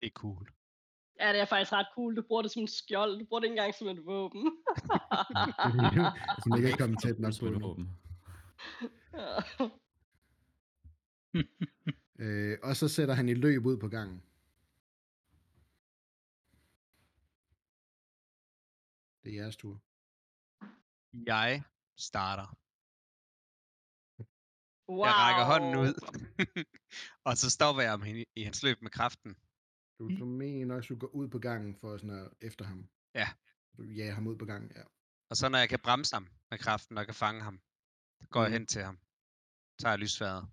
[0.00, 0.50] Det er cool.
[1.20, 2.16] Ja, det er faktisk ret cool.
[2.16, 3.18] Du bruger det som et skjold.
[3.18, 4.42] Du bruger det ikke engang som et våben.
[6.36, 7.66] Hvis man ikke er kommet tæt nok på Som et nu.
[7.66, 7.88] våben.
[12.18, 14.22] Øh, og så sætter han i løb ud på gangen.
[19.24, 19.80] Det er jeres tur.
[21.26, 21.62] Jeg
[22.00, 22.46] starter.
[24.88, 25.04] wow.
[25.06, 25.92] Jeg rækker hånden ud.
[27.28, 28.02] og så stopper jeg ham
[28.36, 29.32] i, hans løb med kraften.
[29.98, 32.80] Du, du mener også, du går ud på gangen for sådan at efter ham.
[33.14, 33.28] Ja.
[33.76, 34.82] Du jager ham ud på gangen, ja.
[35.30, 37.56] Og så når jeg kan bremse ham med kraften og kan fange ham,
[38.20, 38.56] så går jeg Mhm.
[38.58, 38.96] hen til ham.
[39.82, 40.44] Tager lysværet.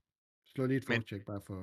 [0.46, 1.58] Slå lige et Men- forcheck bare for...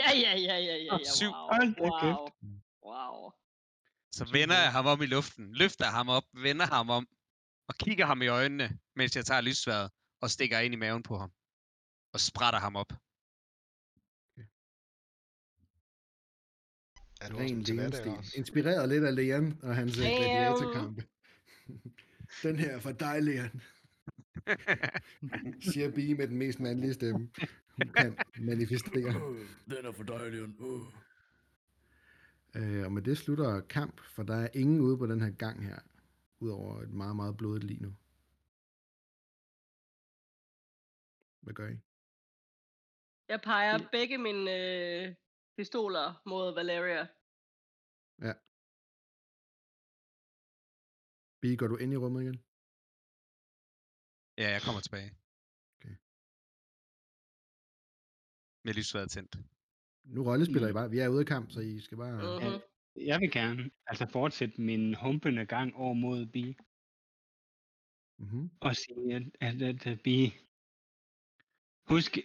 [0.00, 0.98] Ja, ja, ja, ja, ja, ja.
[1.18, 1.30] syv.
[1.30, 1.48] Wow.
[1.50, 2.28] Da Wow.
[2.88, 3.32] Wow.
[4.16, 7.08] Så vender jeg ham op i luften, løfter ham op, vender ham om,
[7.68, 11.18] og kigger ham i øjnene, mens jeg tager lysværet og stikker ind i maven på
[11.18, 11.30] ham.
[12.12, 12.92] Og sprætter ham op.
[17.20, 17.90] Er du også Ren.
[17.90, 18.34] Lars?
[18.34, 20.16] Inspireret lidt af Leon og hans øh, Damn.
[20.16, 21.04] gladiatorkampe.
[22.42, 23.62] Den her er for dig, Leon.
[25.72, 27.30] Siger Bie med den mest mandlige stemme.
[27.76, 28.16] Hun kan
[28.50, 29.12] manifestere.
[29.70, 30.56] Den er for dig, Leon.
[30.58, 31.05] Uh.
[32.58, 35.64] Øh, og med det slutter kamp, for der er ingen ude på den her gang
[35.68, 35.78] her,
[36.40, 37.92] udover et meget, meget blodigt lige nu.
[41.44, 41.78] Hvad gør I?
[43.28, 45.14] Jeg peger begge mine øh,
[45.56, 47.06] pistoler mod Valeria.
[51.40, 52.38] Bie, går du ind i rummet igen?
[54.38, 55.10] Ja, jeg kommer tilbage.
[55.76, 55.96] Okay.
[58.64, 59.55] Med lyset tændt.
[60.06, 60.90] Nu rollespiller I bare.
[60.90, 62.40] Vi er ude af kamp, så I skal bare...
[62.40, 62.60] Mhm.
[63.06, 66.56] Jeg vil gerne altså fortsætte min humpende gang over mod Bi,
[68.18, 68.50] Mm-hmm.
[68.60, 70.32] og sige, at, at, at, at Bi,
[71.88, 72.18] husk,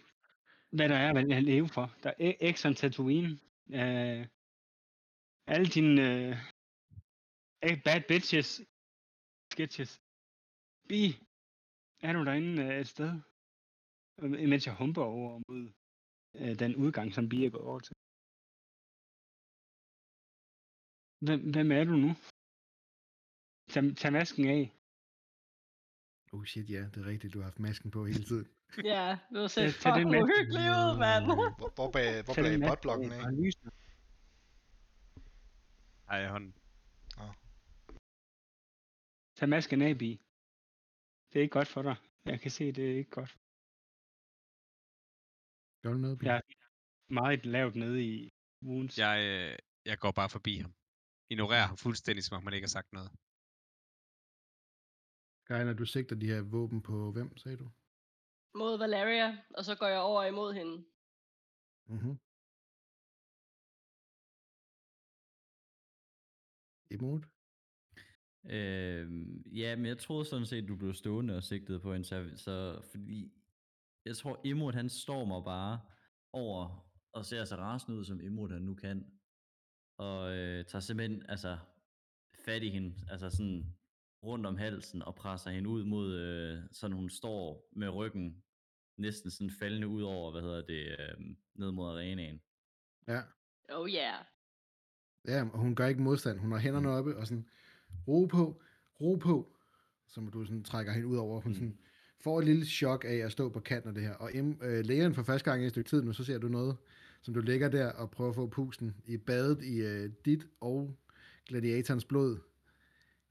[0.72, 1.96] hvad der er at leve for.
[2.04, 3.40] Der er Exxon Tatooine.
[3.66, 4.26] Uh,
[5.48, 6.02] alle dine
[7.64, 8.62] uh, bad bitches,
[9.52, 10.02] sketches.
[10.90, 11.02] Bi,
[12.00, 13.22] er du derinde uh, et sted?
[14.18, 15.72] Og Mens jeg humper over mod
[16.34, 17.96] uh, den udgang, som Bi er gået over til.
[21.26, 22.12] Hvem, hvem er du nu?
[23.72, 24.64] Tag, tag masken af.
[26.34, 27.34] Oh shit, ja, det er rigtigt.
[27.34, 28.48] Du har haft masken på hele tiden.
[28.94, 30.22] Ja, den fucking med.
[30.24, 31.24] uhyggeligt ud, mand.
[31.26, 33.26] Hvor, hvor, bag, hvor masken botblokken af?
[33.26, 33.70] og lyser.
[36.10, 36.54] Ej, i hånden.
[39.38, 40.22] Tag masken af, Bi.
[41.30, 41.96] Det er ikke godt for dig.
[42.26, 43.38] Jeg kan se, det er ikke godt.
[45.82, 46.24] Gør du noget?
[46.24, 46.42] Jeg er
[47.14, 48.30] meget lavt nede i
[48.64, 48.98] wounds.
[48.98, 50.74] Jeg, øh, jeg går bare forbi ham.
[51.30, 53.12] Ignorerer ham fuldstændig, som om han ikke har sagt noget.
[55.44, 57.68] Skyler, du sigter de her våben på hvem, sagde du?
[58.56, 60.76] Mod Valeria, og så går jeg over imod hende.
[61.94, 62.16] Mhm.
[66.96, 67.20] Imod?
[68.46, 72.32] Øhm, ja, men jeg troede sådan set, du blev stående og sigtede på en, så,
[72.36, 73.41] så fordi
[74.06, 75.80] jeg tror, Imod han står mig bare
[76.34, 79.06] over og ser så rasende ud, som Imod han nu kan.
[79.98, 81.58] Og øh, tager simpelthen altså,
[82.46, 83.76] fat i hende, altså sådan
[84.24, 88.44] rundt om halsen og presser hende ud mod, øh, sådan hun står med ryggen
[88.98, 92.42] næsten sådan faldende ud over, hvad hedder det, øh, ned mod arenaen.
[93.08, 93.22] Ja.
[93.70, 94.26] Oh yeah.
[95.28, 96.40] Ja, og hun gør ikke modstand.
[96.40, 96.94] Hun har hænderne Mm.
[96.94, 97.50] oppe og sådan,
[98.08, 98.62] ro på,
[99.02, 99.56] ro på,
[100.08, 101.42] som du sådan trækker hende ud over.
[101.42, 101.56] Hun Mm.
[101.56, 101.80] sådan
[102.24, 104.14] får et lille chok af at stå på kanten af det her.
[104.14, 104.32] Og
[104.62, 106.78] øh, lægeren for første gang i et stykke tid nu, så ser du noget,
[107.22, 110.98] som du ligger der og prøver at få pusten i badet i øh, dit og
[111.48, 112.38] gladiatorens blod.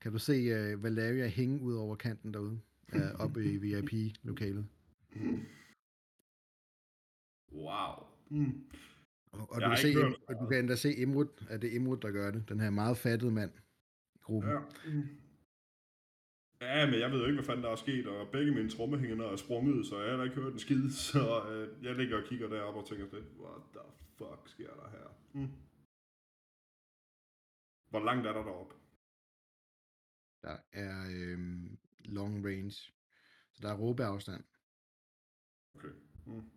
[0.00, 2.60] Kan du se øh, Valeria hænge ud over kanten derude,
[2.92, 4.66] øh, oppe i VIP-lokalet.
[7.52, 8.04] Wow.
[8.30, 8.64] Mm.
[9.32, 11.74] Og, og Jeg du, kan se, hørt du kan endda se Imrud, at det er
[11.74, 12.48] Imrud, der gør det.
[12.48, 13.50] Den her meget fattede mand
[14.14, 14.50] i gruppen.
[14.50, 14.58] Ja.
[14.86, 15.19] Mm.
[16.60, 19.24] Ja, men jeg ved jo ikke, hvad fanden der er sket, og begge mine trommehænger
[19.24, 22.48] er sprunget så jeg har ikke hørt en skid, så øh, jeg ligger og kigger
[22.48, 23.86] derop og tænker lidt, what the
[24.18, 25.06] fuck sker der her?
[25.34, 25.52] Mm.
[27.90, 28.74] Hvor langt er der deroppe?
[30.42, 32.76] Der er øhm, long range.
[33.52, 34.44] Så der er råbeafstand.
[35.74, 35.94] Okay.
[36.26, 36.50] Mm.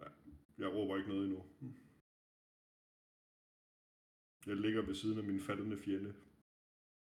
[0.00, 0.08] Ja,
[0.58, 1.42] jeg råber ikke noget endnu.
[1.60, 1.74] Mm.
[4.46, 6.14] Jeg ligger ved siden af min faldende fjende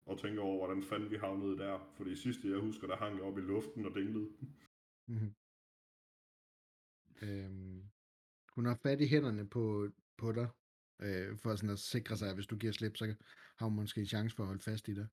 [0.06, 1.92] og tænker over, hvordan fanden vi havnede der.
[1.96, 4.28] For det sidste, jeg husker, der hang jeg op i luften og dinglede.
[5.06, 5.34] Mm-hmm.
[7.22, 7.82] Øhm,
[8.48, 10.48] hun har fat i hænderne på, på dig,
[11.02, 13.14] øh, for sådan at sikre sig, at hvis du giver slip, så
[13.56, 15.06] har hun måske en chance for at holde fast i dig.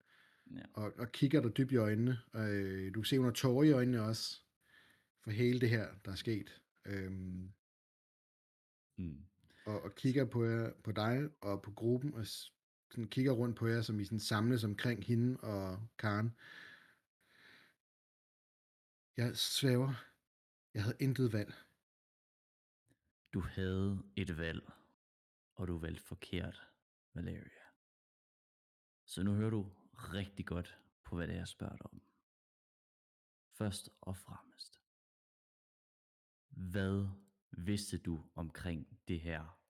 [0.51, 0.62] Ja.
[0.73, 2.17] Og, og kigger dig dybt i øjnene.
[2.36, 4.41] Øh, du kan se, hun har tårer i øjnene også,
[5.23, 6.62] for hele det her, der er sket.
[6.86, 7.54] Øhm,
[8.97, 9.25] Mm.
[9.65, 12.25] og, og kigger på, på dig og på gruppen, og
[12.91, 16.36] sådan kigger rundt på jer, som I sådan samles omkring hende og Karen.
[19.17, 19.93] Jeg svæver.
[20.73, 21.54] Jeg havde intet valg.
[23.34, 24.71] Du havde et valg,
[25.56, 26.67] og du valgte forkert,
[27.13, 27.63] Valeria.
[29.06, 32.01] Så nu hører du rigtig godt på, hvad det er, jeg spørger dig om.
[33.57, 34.82] Først og fremmest.
[36.49, 37.07] Hvad
[37.51, 39.61] vidste du omkring det her?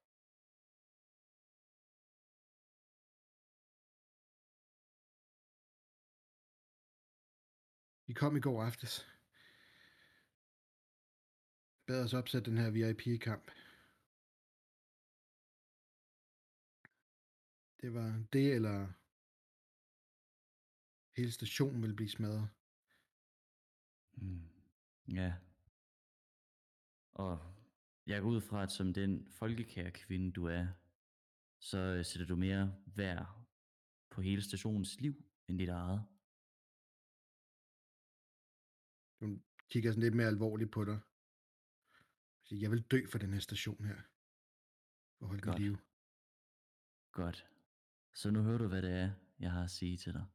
[8.11, 9.07] Vi kom i går aftes.
[11.87, 13.51] Bad os opsætte den her VIP-kamp.
[17.81, 18.87] Det var det, eller
[21.17, 22.49] hele stationen ville blive smadret.
[24.13, 24.49] Mm.
[25.07, 25.33] Ja.
[27.13, 27.39] Og
[28.07, 30.67] jeg går ud fra, at som den folkekære kvinde, du er,
[31.59, 33.27] så øh, sætter du mere værd
[34.09, 36.10] på hele stationens liv end dit eget.
[39.21, 40.99] Hun kigger sådan lidt mere alvorligt på dig.
[42.51, 44.01] Jeg vil dø for den her station her.
[45.17, 45.59] For at holde Godt.
[45.59, 45.77] liv.
[47.11, 47.47] Godt.
[48.13, 50.25] Så nu hører du, hvad det er, jeg har at sige til dig.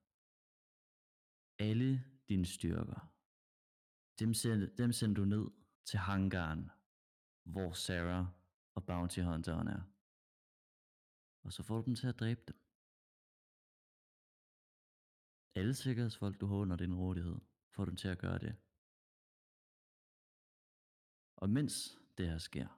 [1.59, 3.13] Alle dine styrker,
[4.19, 5.47] dem sender, dem sender du ned
[5.85, 6.71] til hangaren,
[7.45, 8.27] hvor Sarah
[8.75, 9.83] og Bounty Hunteren er.
[11.45, 12.59] Og så får du dem til at dræbe dem.
[15.55, 17.39] Alle sikkerhedsfolk, du har under din rådighed,
[17.75, 18.57] får dem til at gøre det.
[21.37, 22.69] Og mens det her sker,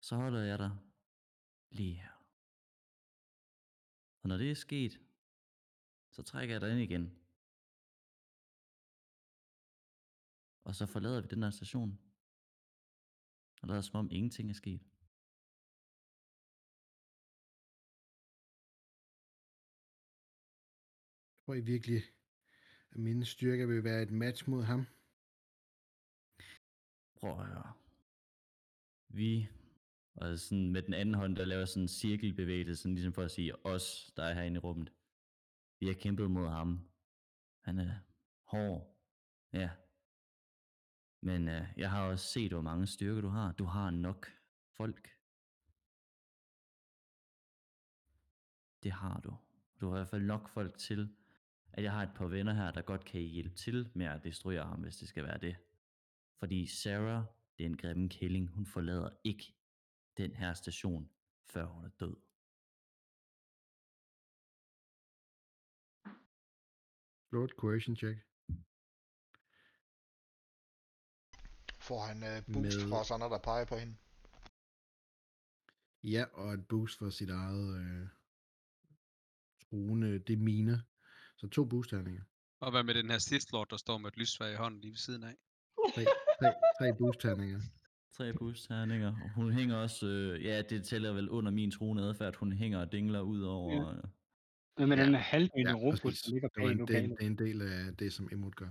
[0.00, 0.78] så holder jeg dig
[1.70, 2.12] lige her.
[4.22, 5.00] Og når det er sket,
[6.10, 7.20] så trækker jeg dig ind igen.
[10.64, 11.98] Og så forlader vi den her station.
[13.62, 14.82] Og lader som om ingenting er sket.
[14.82, 14.90] Jeg
[21.44, 22.02] Tror I virkelig,
[22.90, 24.86] at min styrke vil være et match mod ham?
[27.20, 27.72] Prøv at høre.
[29.08, 29.48] Vi,
[30.14, 33.30] og sådan med den anden hånd, der laver sådan en cirkelbevægelse, sådan ligesom for at
[33.30, 34.92] sige os, der er herinde i rummet.
[35.80, 36.88] Vi har kæmpet mod ham.
[37.60, 37.94] Han er
[38.44, 38.96] hård.
[39.52, 39.70] Ja.
[41.22, 43.52] Men øh, jeg har også set, hvor mange styrker du har.
[43.52, 44.26] Du har nok
[44.76, 45.10] folk.
[48.82, 49.36] Det har du.
[49.80, 51.14] Du har i hvert fald nok folk til,
[51.72, 54.64] at jeg har et par venner her, der godt kan hjælpe til med at destruere
[54.64, 55.56] ham, hvis det skal være det.
[56.40, 57.24] Fordi Sarah,
[57.58, 59.54] det er en grimme kælling, hun forlader ikke
[60.16, 61.10] den her station,
[61.46, 62.16] før hun er død.
[67.28, 68.18] Slå et coercion check.
[71.88, 73.96] Får han øh, boost Med- fra os andre, der peger på hende?
[76.02, 78.08] Ja, og et boost for sit eget øh,
[79.62, 80.78] truende demeanor.
[81.36, 82.22] Så to boost-terninger.
[82.60, 84.90] Og hvad med den her Sith Lord, der står med et lysvær i hånden lige
[84.90, 85.36] ved siden af?
[85.94, 86.04] Tre,
[86.40, 87.60] tre, tre boost-terninger.
[88.16, 89.08] Tre boost-terninger.
[89.24, 92.78] og Hun hænger også, øh, ja, det tæller vel under min truende adfærd, hun hænger
[92.78, 93.90] og dingler ud over.
[93.90, 93.94] Ja.
[93.96, 94.00] Ja.
[94.78, 96.22] Men med Ja, den halvdelen Ja, præcis.
[96.22, 97.10] der ligger Det, bag det, er lokalet.
[97.18, 98.68] det er en del af det, som Emot gør.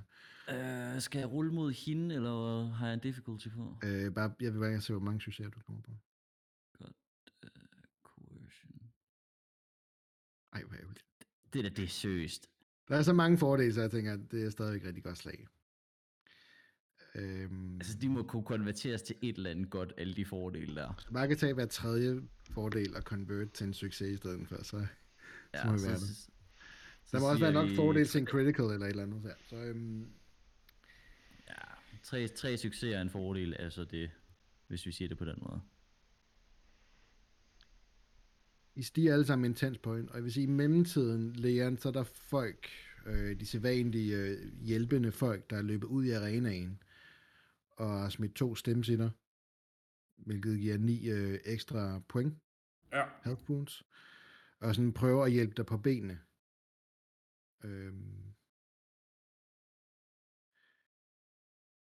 [0.49, 3.77] Øh, skal jeg rulle mod hende, eller har jeg en difficulty på?
[3.83, 5.91] Øh, bare, jeg vil bare gerne se, hvor mange succeser du kommer på.
[6.77, 6.93] Godt.
[7.43, 7.49] Øh,
[8.03, 8.81] coercion.
[10.53, 11.05] Ej, hvor ærgerligt.
[11.53, 12.49] Det der, det er seriøst.
[12.87, 15.17] Der er så mange fordele, så jeg tænker, at det er stadig et rigtig godt
[15.17, 15.47] slag.
[17.19, 21.03] Øhm, Altså, de må kunne konverteres til et eller andet godt, alle de fordele der.
[21.37, 24.85] tage hver tredje fordel og convert til en succes i stedet for, så
[25.53, 25.99] Ja, Så må vi være der.
[25.99, 26.29] så,
[27.11, 29.21] der må også være nok fordel til en critical eller et eller andet.
[29.23, 30.05] Så, så øhm,
[31.47, 31.53] Ja,
[32.03, 34.11] tre, tre succeser er en fordel, altså det,
[34.67, 35.61] hvis vi siger det på den måde.
[38.75, 41.93] I stiger alle sammen intens point, og jeg vil sige, i mellemtiden, Leon, så er
[41.93, 42.67] der folk,
[43.05, 46.79] øh, de sædvanlige øh, hjælpende folk, der er løbet ud i arenaen,
[47.79, 49.09] og har smidt to stemsitter,
[50.25, 52.33] hvilket giver ni øh, ekstra point,
[52.91, 53.05] Ja.
[53.23, 53.83] health points,
[54.59, 56.19] og sådan prøver at hjælpe dig på benene.
[57.63, 58.33] Øhm.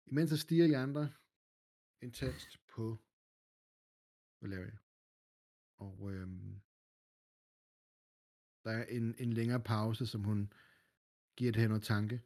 [0.06, 1.14] Imens så stiger I andre
[2.02, 2.98] intenst på
[4.42, 4.78] Valeria.
[5.78, 6.62] Og øhm,
[8.64, 10.54] der er en, en længere pause, som hun
[11.36, 12.22] giver det her noget tanke.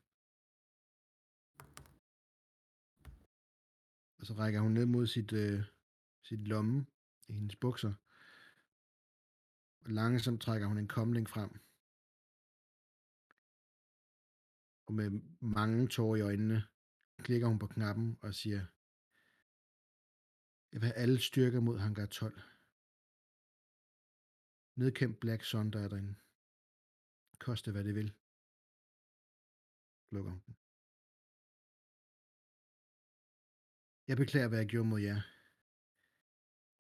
[4.22, 5.64] Og så rækker hun ned mod sit, øh,
[6.24, 6.86] sit lomme
[7.28, 7.94] i hendes bukser.
[9.82, 11.50] Og langsomt trækker hun en komling frem.
[14.86, 16.64] Og med mange tårer i øjnene,
[17.18, 18.66] klikker hun på knappen og siger,
[20.72, 22.42] jeg vil have alle styrker mod hangar 12.
[24.76, 26.16] Nedkæmp Black Sun, der er derinde.
[27.40, 28.14] Koste hvad det vil.
[30.12, 30.61] Lukker hun den.
[34.12, 35.22] Jeg beklager, hvad jeg gjorde mod jer.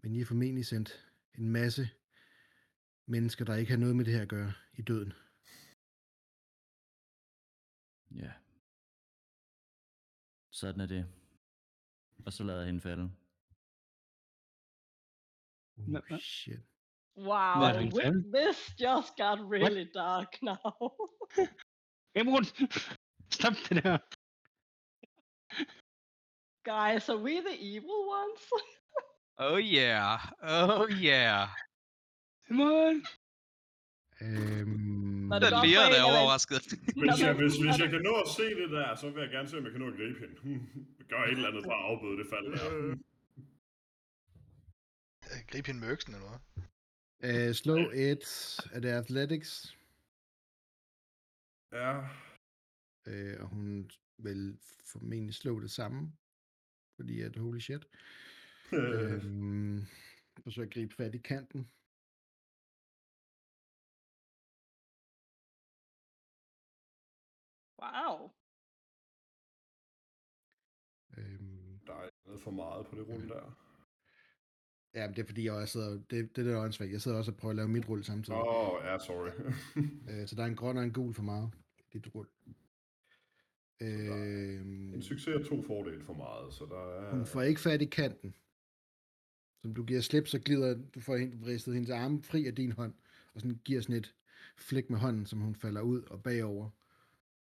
[0.02, 1.90] Men I har formentlig sendt en masse
[3.06, 5.14] mennesker, der ikke har noget med det her at gøre, i døden.
[8.12, 8.32] Ja.
[10.50, 11.14] Sådan er det.
[12.26, 13.12] Og så lader jeg hende falde.
[16.12, 16.60] Oh, shit.
[17.18, 17.74] Wow,
[18.38, 20.74] this just got really dark now.
[22.16, 22.50] Emerald!
[23.30, 23.98] Stop det der!
[26.64, 28.40] Guys, are we the evil ones?
[29.38, 31.48] Oh yeah, oh yeah.
[32.50, 33.06] Emerald!
[34.22, 36.66] Øhm, Var det Den en, er overrasket.
[37.02, 39.48] Hvis jeg, hvis, hvis jeg kan nå at se det der, så vil jeg gerne
[39.50, 40.36] se, om jeg kan nå at gribe hende.
[41.10, 42.90] Gør et eller andet for at afbøde det fald der.
[42.90, 42.98] Øh,
[45.48, 46.40] Grib hende med øksen eller hvad?
[47.50, 48.26] Uh, slow et.
[48.74, 49.78] Er det athletics?
[51.72, 51.98] Ja.
[53.08, 54.58] Uh, og hun vil
[54.92, 56.12] formentlig slå det samme.
[57.02, 57.88] Fordi at holy shit.
[58.74, 59.86] Øh, Øhm,
[60.44, 61.68] forsøger at gribe fat i kanten.
[67.82, 68.32] Wow.
[71.18, 73.46] Øhm, der er noget for meget på det rulle der.
[74.94, 76.92] ja, men det er fordi, jeg også sidder, det, det er der åndssvagt.
[76.92, 78.40] Jeg sidder også og prøver at lave mit rulle samtidig.
[78.40, 79.30] Åh, oh, ja, sorry.
[80.10, 81.52] Øh, så der er en grøn og en gul for meget
[81.94, 82.32] dit rulle.
[83.82, 87.16] Øhm, en succes er to fordele for meget, så der er...
[87.16, 88.34] hun får ikke fat i kanten.
[89.62, 92.72] Som du giver slip, så glider du får hende, ristet hendes arme fri af din
[92.72, 92.94] hånd,
[93.34, 94.16] og sådan giver sådan et
[94.58, 96.70] flik med hånden, som hun falder ud og bagover,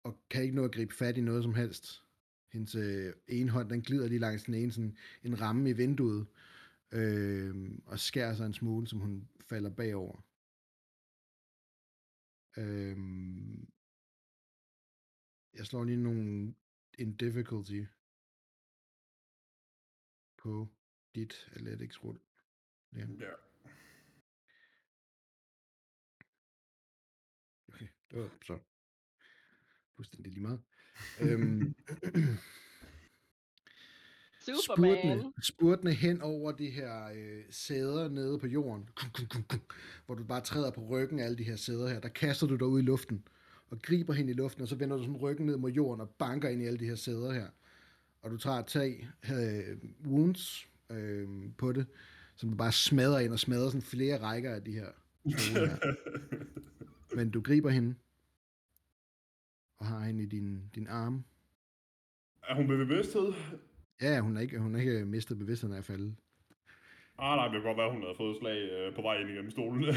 [0.03, 2.03] og kan ikke nå at gribe fat i noget som helst.
[2.51, 6.25] Hendes øh, ene hånd, den glider lige langs den ene, sådan en ramme i vinduet,
[6.91, 10.23] øh, og skærer sig en smule, som hun falder bagover.
[12.57, 12.97] Øh,
[15.57, 16.55] jeg slår lige nogle
[16.97, 17.83] en difficulty
[20.37, 20.67] på
[21.15, 22.19] dit athletics rull.
[22.93, 22.99] Ja.
[23.19, 23.33] Ja.
[27.67, 28.59] Okay, det var så
[29.95, 30.61] fuldstændig lige meget.
[31.21, 31.75] øhm,
[34.39, 35.33] Superman.
[35.43, 38.89] spurtene hen over de her øh, sæder nede på jorden,
[40.05, 42.55] hvor du bare træder på ryggen af alle de her sæder her, der kaster du
[42.55, 43.27] dig ud i luften,
[43.69, 46.09] og griber hende i luften, og så vender du sådan ryggen ned mod jorden, og
[46.09, 47.47] banker ind i alle de her sæder her.
[48.21, 51.87] Og du tager tre øh, wounds øh, på det,
[52.35, 54.89] som du bare smadrer ind og smadrer sådan flere rækker af de her
[55.25, 55.95] her.
[57.15, 57.95] Men du griber hende,
[59.79, 61.25] og har hende i din, din arm.
[62.43, 63.33] er hun ved bevidsthed?
[64.01, 66.15] Ja, hun er ikke, hun er ikke mistet bevidstheden af at falde.
[67.19, 69.51] Ah, nej, det kan godt være, hun havde fået slag øh, på vej ind igennem
[69.51, 69.81] stolen.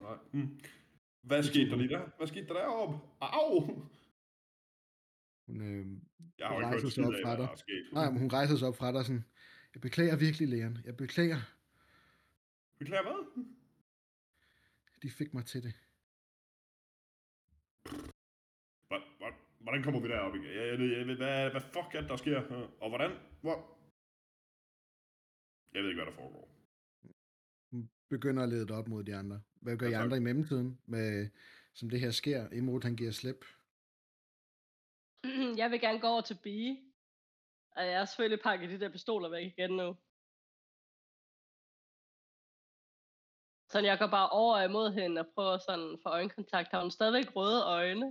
[0.00, 0.16] nej.
[0.32, 0.60] Mm.
[1.28, 2.08] Hvad skete der lige der?
[2.16, 2.94] Hvad skete der deroppe?
[3.20, 3.60] Au!
[5.46, 5.86] Hun, øh,
[6.38, 7.48] Jeg har jo ikke rejser sig op fra dig.
[7.92, 9.24] nej, men hun rejser sig op fra dig sådan,
[9.74, 10.78] jeg beklager virkelig, Leon.
[10.84, 11.40] Jeg beklager,
[12.78, 13.44] Beklager hvad?
[15.02, 15.74] de fik mig til det.
[19.60, 20.46] Hvordan kommer vi derop igen?
[20.46, 22.40] Jeg, jeg, jeg, jeg, hvad, hvad fuck er det, der sker?
[22.80, 23.10] Og hvordan?
[23.40, 23.56] Hvor?
[25.72, 26.48] Jeg ved ikke, hvad der foregår.
[27.70, 29.40] Hun begynder at lede dig op mod de andre.
[29.60, 31.30] Hvad gør Ja, I andre i mellemtiden, med,
[31.74, 32.52] som det her sker?
[32.52, 33.44] Imod han giver slip.
[35.60, 36.88] Jeg vil gerne gå over til Bee.
[37.76, 39.96] Og jeg har selvfølgelig pakket de der pistoler væk igen nu.
[43.72, 46.68] Så jeg går bare over imod hende og prøver sådan få øjenkontakt.
[46.70, 48.06] Har hun stadigvæk røde øjne?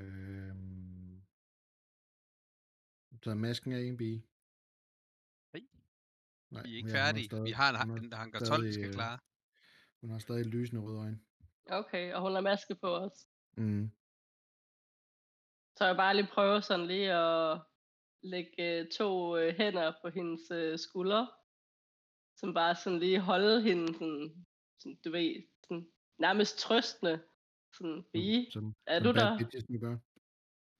[0.00, 1.22] Øhm,
[3.22, 4.10] så er masken af en bi.
[5.52, 5.62] Nej.
[6.50, 7.28] Nej, Vi er ikke færdige.
[7.48, 9.18] Vi har en, en hangar 12, vi skal øh, klare.
[10.02, 11.20] Hun har stadig lysende røde øjne.
[11.70, 13.28] Okay, og hun har maske på os.
[13.56, 13.90] Mm.
[15.76, 17.60] Så jeg bare lige prøver sådan lige at
[18.22, 21.30] lægge øh, to øh, hænder på hendes øh, skuldre.
[22.36, 24.46] Som bare sådan lige holde hende sådan,
[24.78, 25.86] sådan du ved, sådan,
[26.18, 27.22] nærmest trøstende.
[27.76, 29.38] Sådan, Bee, Som, er du der?
[29.38, 29.96] bitches gør.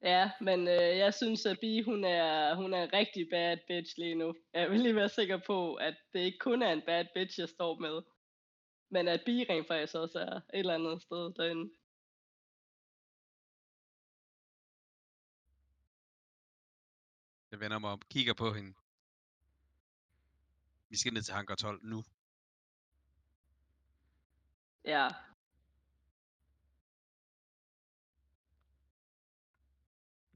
[0.02, 3.98] Ja, men øh, jeg synes, at Bee, hun er, hun er en rigtig bad bitch
[3.98, 4.34] lige nu.
[4.54, 7.48] Jeg vil lige være sikker på, at det ikke kun er en bad bitch, jeg
[7.48, 8.02] står med.
[8.92, 11.72] Men at Bee rent faktisk også er et eller andet sted derinde.
[17.50, 18.74] Jeg vender mig om, kigger på hende.
[20.88, 22.04] Vi skal ned til hangar 12 nu.
[24.84, 25.08] Ja,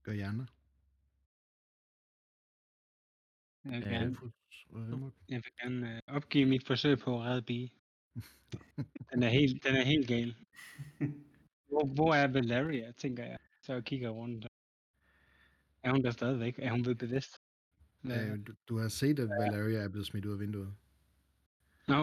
[0.03, 0.47] Gør I andre?
[3.65, 4.17] Jeg vil gerne,
[5.29, 7.71] jeg vil gerne øh, opgive mit forsøg på at redde Bee.
[9.13, 10.35] Den er helt, den er helt gal.
[11.69, 13.39] Hvor, hvor er Valeria, tænker jeg.
[13.63, 14.47] Så jeg kigger rundt.
[15.83, 16.55] Er hun der stadigvæk?
[16.59, 17.37] Er hun ved bevidst?
[18.01, 20.75] Hvad- Øh, du, du har set, at Valeria er blevet smidt ud af vinduet.
[21.89, 21.97] Nå,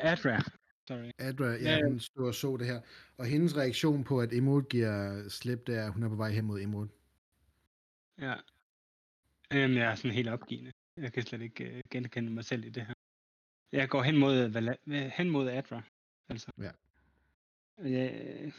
[0.00, 0.40] Adra.
[0.88, 1.10] Sorry.
[1.18, 1.88] Adra, ja, Ja, ja.
[1.88, 2.80] hun stod og så det her.
[3.16, 6.30] Og hendes reaktion på, at Emod giver slip, det er, at hun er på vej
[6.30, 6.88] hen mod Emod.
[8.18, 8.34] Ja.
[9.52, 10.72] Jamen, jeg er sådan helt opgivende.
[10.96, 12.94] Jeg kan slet ikke uh, genkende mig selv i det her.
[13.76, 14.36] Jeg går hen mod,
[14.86, 15.82] øh, hen mod Adra.
[16.28, 16.52] Altså.
[16.58, 16.70] Ja.
[17.78, 18.52] Jeg,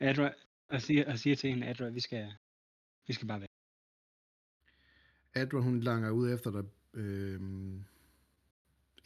[0.00, 0.32] Adra,
[0.68, 2.32] og siger, og siger til hende, Adra, vi skal,
[3.06, 3.48] vi skal bare være.
[5.34, 6.64] Adra, hun langer ud efter dig,
[7.00, 7.40] øh,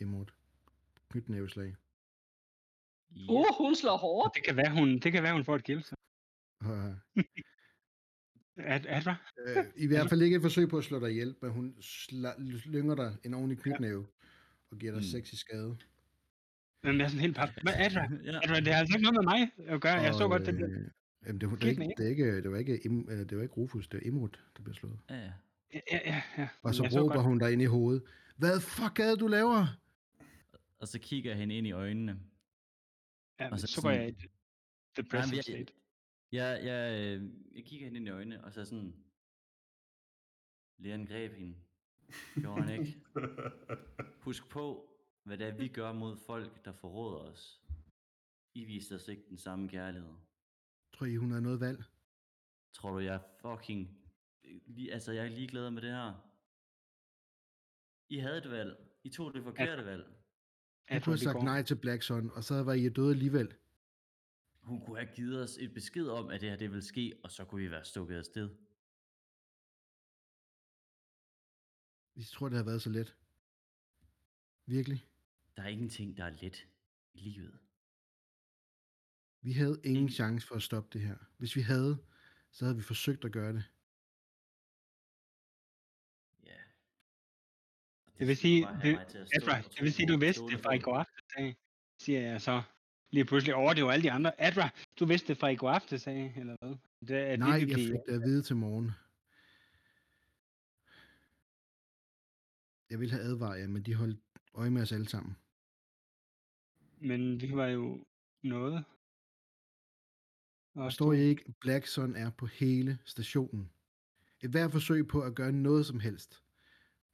[0.01, 0.27] Emod.
[1.11, 1.75] Knytnæveslag.
[3.31, 4.35] uh, hun slår hårdt.
[4.35, 5.83] Det kan være, hun, det kan være, hun får et kill.
[5.83, 5.95] Så.
[8.57, 9.17] Ad, Adra?
[9.47, 12.41] øh, I hvert fald ikke et forsøg på at slå dig ihjel, men hun sla-
[12.69, 14.07] lynger dig en ordentlig knytnæve,
[14.75, 15.03] og giver dig Mm.
[15.05, 15.77] 6 i skade.
[16.83, 17.49] Men jeg er sådan helt pap.
[17.63, 18.25] Hvad er det?
[18.25, 18.33] ja.
[18.33, 19.93] Er det, det har altså ikke noget med mig at gøre.
[20.01, 20.69] Jeg så Og, godt, det blev...
[20.69, 20.91] øh,
[21.27, 22.73] Jamen, det, var, det, var ikke, det, er ikke, det var ikke,
[23.25, 24.99] det var ikke Rufus, det var Imrud, der blev slået.
[25.11, 25.33] ja, ja.
[25.75, 26.23] Ja, ja, ja.
[26.39, 26.49] ja.
[26.63, 27.27] Og så jeg så råber godt.
[27.27, 28.03] hun dig ind i hovedet.
[28.37, 29.67] Hvad fuck er det, du laver?
[30.79, 32.21] Og så kigger jeg hende ind i øjnene.
[33.41, 34.15] Ja, og så så går jeg i
[34.97, 35.73] depressive jeg, state.
[36.33, 38.95] jeg, jeg, øh, jeg kigger hende ind i øjnene, og så er sådan...
[40.79, 41.55] Leon greb hende.
[42.41, 43.01] Gjorde han ikke?
[44.25, 44.91] Husk på,
[45.23, 47.63] hvad det er, vi gør mod folk, der forråder os.
[48.55, 50.15] I viste os ikke den samme kærlighed.
[50.93, 51.85] Tror I, hun har noget valg?
[52.75, 54.01] Tror du, jeg er fucking...
[54.67, 56.31] Lige, altså, jeg er ligeglad med det her.
[58.09, 58.77] I havde et valg.
[59.05, 60.05] I tog det forkerte valg.
[60.07, 60.15] Hun
[60.91, 63.55] Jeg kunne have sagt nej til Black Sun, og så var I døde alligevel.
[64.61, 67.31] Hun kunne have givet os et besked om, at det her det ville ske, og
[67.31, 68.51] så kunne vi være stukket afsted.
[72.15, 73.17] I tror, det har været så let.
[74.67, 75.07] Virkelig.
[75.57, 76.67] Der er ingenting, der er let
[77.15, 77.59] i livet.
[79.43, 81.17] Vi havde ingen chance for at stoppe det her.
[81.39, 81.99] Hvis vi havde,
[82.51, 83.65] så havde vi forsøgt at gøre det.
[86.47, 86.57] Ja.
[88.07, 88.99] Og Det vil sige, det-
[89.37, 91.57] Adra, og det vil sige, du vidste det fra i går aftes,
[91.99, 92.63] siger jeg så.
[93.11, 94.41] Lige pludselig over det jo alle de andre.
[94.41, 94.69] Adra,
[95.01, 96.77] du vidste det fra i går aftes, sagde eller hvad?
[97.09, 98.91] Det, at Nej, jeg fik det at vide til morgen.
[102.91, 104.21] Jeg ville have advaret jer, men de holdt
[104.55, 105.37] øje med os alle sammen.
[107.01, 108.05] men vi var jo
[108.43, 108.85] noget.
[110.75, 111.55] Og Forstår I ikke?
[111.61, 113.71] Black Sun er på hele stationen.
[114.41, 116.43] Et hver forsøg på at gøre noget som helst.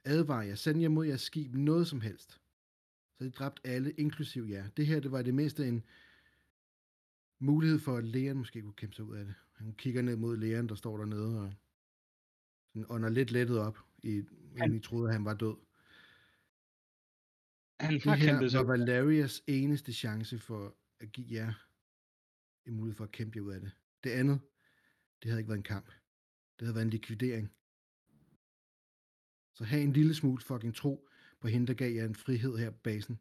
[0.05, 2.41] Advar jer, send jer mod jeres skib noget som helst.
[3.19, 4.69] Så de dræbt alle, inklusiv jer.
[4.69, 5.85] Det her, det var det mindste en
[7.39, 9.35] mulighed for, at Leon måske kunne kæmpe sig ud af det.
[9.57, 11.55] Han kigger ned mod Leon, der står dernede og
[12.69, 14.23] sådan ånder lidt lettet op, i,
[14.57, 15.57] inden I troede, at han var død.
[17.81, 21.53] Han Det har her kæmpet sig var Valerias eneste chance for at give jer
[22.67, 23.73] en mulighed for at kæmpe jer ud af det.
[24.05, 24.41] Det andet,
[25.23, 25.87] det havde ikke været en kamp.
[26.57, 27.53] Det havde været en likvidering.
[29.55, 31.09] Så have en lille smule fucking tro
[31.41, 33.21] på hende, der gav jer en frihed her på basen.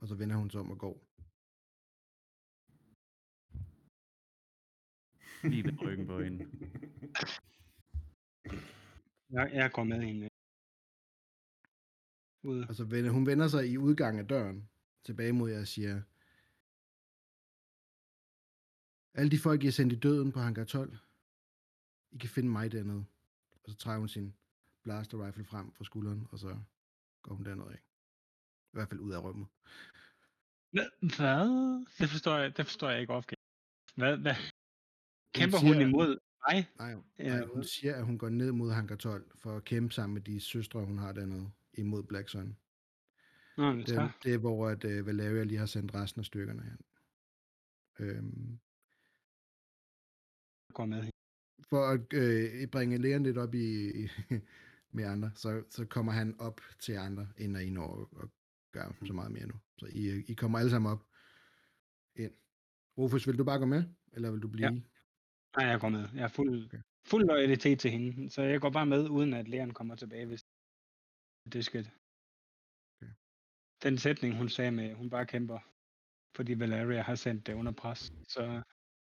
[0.00, 1.06] Og så vender hun sig om og går.
[5.50, 6.44] Lige ved ryggen på hende.
[9.30, 10.28] Jeg, jeg går med hende.
[12.46, 12.64] Ud.
[12.68, 14.68] Og så vender, hun vender sig i udgangen af døren
[15.04, 16.02] tilbage mod jer og siger,
[19.14, 20.96] alle de folk, I har sendt i døden på Hangar 12,
[22.12, 23.04] I kan finde mig dernede.
[23.64, 24.34] Og så træder hun sin
[24.82, 26.58] blaster rifle frem fra skulderen, og så
[27.22, 27.78] går hun dernede af.
[28.72, 29.46] I hvert fald ud af rummet.
[30.70, 30.86] Hvad?
[31.98, 33.36] Det forstår jeg, det forstår jeg ikke opgave.
[33.94, 34.16] Hvad?
[34.16, 34.34] Hvad?
[35.34, 36.18] Kæmper siger- hun imod
[36.48, 36.70] mig?
[36.78, 40.14] Nej, nej, hun siger, at hun går ned mod Hangar 12 for at kæmpe sammen
[40.14, 42.56] med de søstre, hun har dernede imod Black Sun.
[43.56, 46.62] Nå, Det, er- det er, hvor at, uh, Valeria lige har sendt resten af styrkerne
[46.62, 46.78] hen.
[47.98, 48.58] Øhm,
[50.74, 51.04] går med
[51.68, 54.08] for at øh, bringe Leon lidt op i, i
[54.90, 58.28] med andre, så, så kommer han op til andre, inden I når at, at
[58.72, 59.54] gøre så meget mere nu.
[59.78, 61.04] Så I, I kommer alle sammen op
[62.16, 62.32] ind.
[62.98, 64.66] Rufus, vil du bare gå med, eller vil du blive?
[64.66, 64.80] Ja.
[65.56, 66.08] Nej, jeg går med.
[66.14, 66.80] Jeg er fuld, Okay.
[67.04, 68.30] fuld loyalitet til hende.
[68.30, 70.46] Så jeg går bare med, uden at Leon kommer tilbage, hvis
[71.52, 71.90] det skal.
[72.96, 73.12] Okay.
[73.82, 75.58] Den sætning, hun sagde med, hun bare kæmper,
[76.36, 78.12] fordi Valeria har sendt det under pres.
[78.28, 78.62] Så,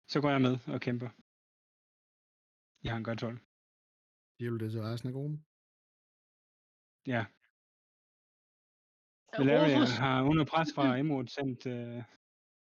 [0.08, 1.10] så går jeg med og kæmper.
[2.84, 3.38] Jeg har en godt 12.
[4.36, 5.44] Siger du det til resten af gruppen?
[7.06, 7.26] Ja,
[9.38, 12.02] Valeria Rufus, har under pres fra Emerald sendt, uh,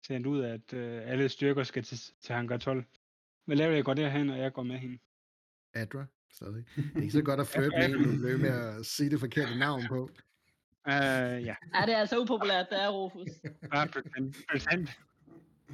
[0.06, 2.86] sendt ud, at uh, alle styrker skal til, til Hangar 12.
[3.48, 5.00] Valeria går derhen, og jeg går med hende.
[5.74, 6.64] Adra, stadig.
[6.76, 9.60] Det er ikke så godt at flirte med en, du med at sige det forkerte
[9.60, 10.02] navn på.
[10.88, 11.56] Uh, ja, ja,
[11.86, 13.28] det er altså upopulært, det er Rufus.
[13.72, 14.34] bare pretend.
[14.52, 14.88] pretend.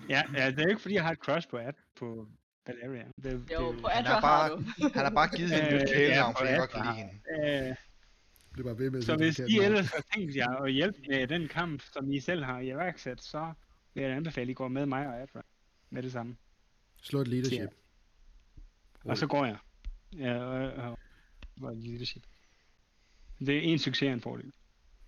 [0.10, 2.28] Ja, ja, det er ikke fordi, jeg har et crush på, Ad, på
[2.68, 3.05] Valeria.
[3.24, 4.64] Det, Jo, det, på Han Adra har bare- har du.
[4.93, 6.95] Han har bare givet hende et Øh, ja, kælenavn, på fordi han godt kan lide
[6.95, 7.70] hende.
[7.70, 7.76] Øh,
[8.57, 11.28] Det var ved med at så hvis I ellers har tænkt jer at hjælpe med
[11.28, 13.53] den kamp, som I selv har iværksat, så
[13.93, 15.41] vil jeg anbefale, at I går med mig og Adra
[15.89, 16.36] med det samme.
[17.01, 17.70] Slå et leadership.
[19.05, 19.57] Og så går jeg.
[20.18, 20.97] Ja, og,
[21.62, 22.24] og, leadership.
[23.39, 24.51] Det er en succes og en fordel.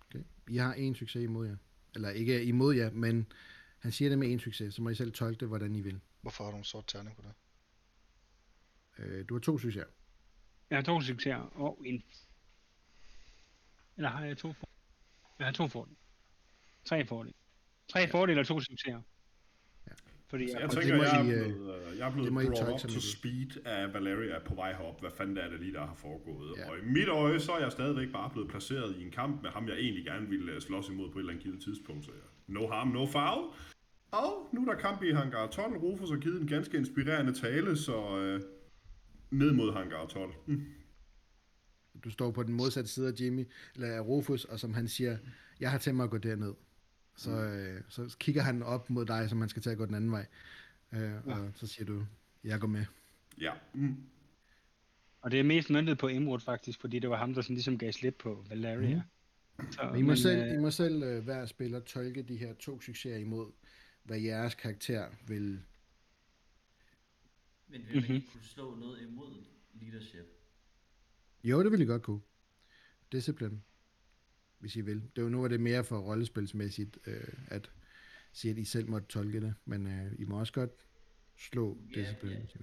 [0.00, 0.24] Okay.
[0.48, 1.56] I har en succes imod jer.
[1.94, 3.32] Eller ikke imod jer, men
[3.78, 6.00] han siger det med en succes, så må I selv tolke det, hvordan I vil.
[6.20, 7.32] Hvorfor har du en sort terning på det?
[8.98, 9.86] Øh, du har to succeser.
[10.70, 12.02] Jeg har to succeser og en...
[13.96, 14.76] Eller har jeg to fordele?
[15.38, 15.96] Jeg har to fordele.
[16.84, 17.34] Tre fordele.
[17.88, 19.02] Tre fordele og to succeser.
[20.32, 22.10] Fordi Så jeg, jeg det tænker, må jeg er I, øh, blevet, øh, jeg er
[22.10, 25.00] det blevet brought up to speed af Valeria på vej herop.
[25.00, 26.54] Hvad fanden er det lige, der har foregået?
[26.56, 26.70] Ja.
[26.70, 29.50] Og i mit øje, så er jeg stadigvæk bare blevet placeret i en kamp med
[29.50, 32.04] ham, jeg egentlig gerne ville øh, slås imod på et eller andet givet tidspunkt.
[32.04, 33.44] Så jeg, no harm, no foul.
[34.10, 35.76] Og nu er der kamp i Hangar 12.
[35.76, 38.40] Rufus har givet en ganske inspirerende tale, så øh,
[39.30, 40.32] ned mod Hangar 12.
[40.46, 40.64] Mm.
[42.04, 45.18] Du står på den modsatte side af Jimmy, eller Rufus, og som han siger,
[45.60, 46.54] jeg har tænkt mig at gå derned.
[47.16, 49.94] Så, øh, så kigger han op mod dig, som man skal til at gå den
[49.94, 50.26] anden vej.
[50.92, 52.06] Øh, og så siger du,
[52.44, 52.84] jeg går med.
[53.40, 53.52] Ja.
[53.74, 53.96] Mm.
[55.20, 57.78] og det er mest møntet på Imrud faktisk, fordi det var ham, der sådan ligesom
[57.78, 59.02] gav slip på Valeria.
[59.70, 62.36] Så, Men I må men, selv, øh, I må selv øh, hver spiller tolke de
[62.36, 63.52] her to succeser imod,
[64.02, 65.62] hvad jeres karakter vil...
[67.68, 68.14] Men vil man Mhm.
[68.14, 69.44] ikke kunne slå noget imod
[69.80, 70.26] leadership?
[71.44, 72.20] Jo, det vil I godt kunne.
[73.12, 73.60] Discipline,
[74.62, 75.02] hvis I vil.
[75.16, 77.70] Det var nu var det mere for rollespilsmæssigt, øh, at
[78.32, 79.54] sige, at I selv måtte tolke det.
[79.64, 80.70] Men øh, I må også godt
[81.36, 82.48] slå Ja, discipline.
[82.54, 82.60] ja.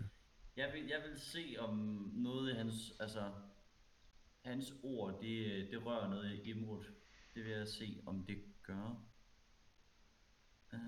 [0.56, 1.76] Jeg vil, jeg vil se om
[2.16, 3.32] noget i hans, altså,
[4.46, 6.84] hans ord, det, det rører noget i Imrud.
[7.36, 9.04] Det vil jeg se, om det gør.
[10.74, 10.80] Uh,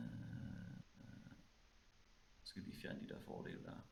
[2.43, 3.87] skal lige fjerne de der fordele der.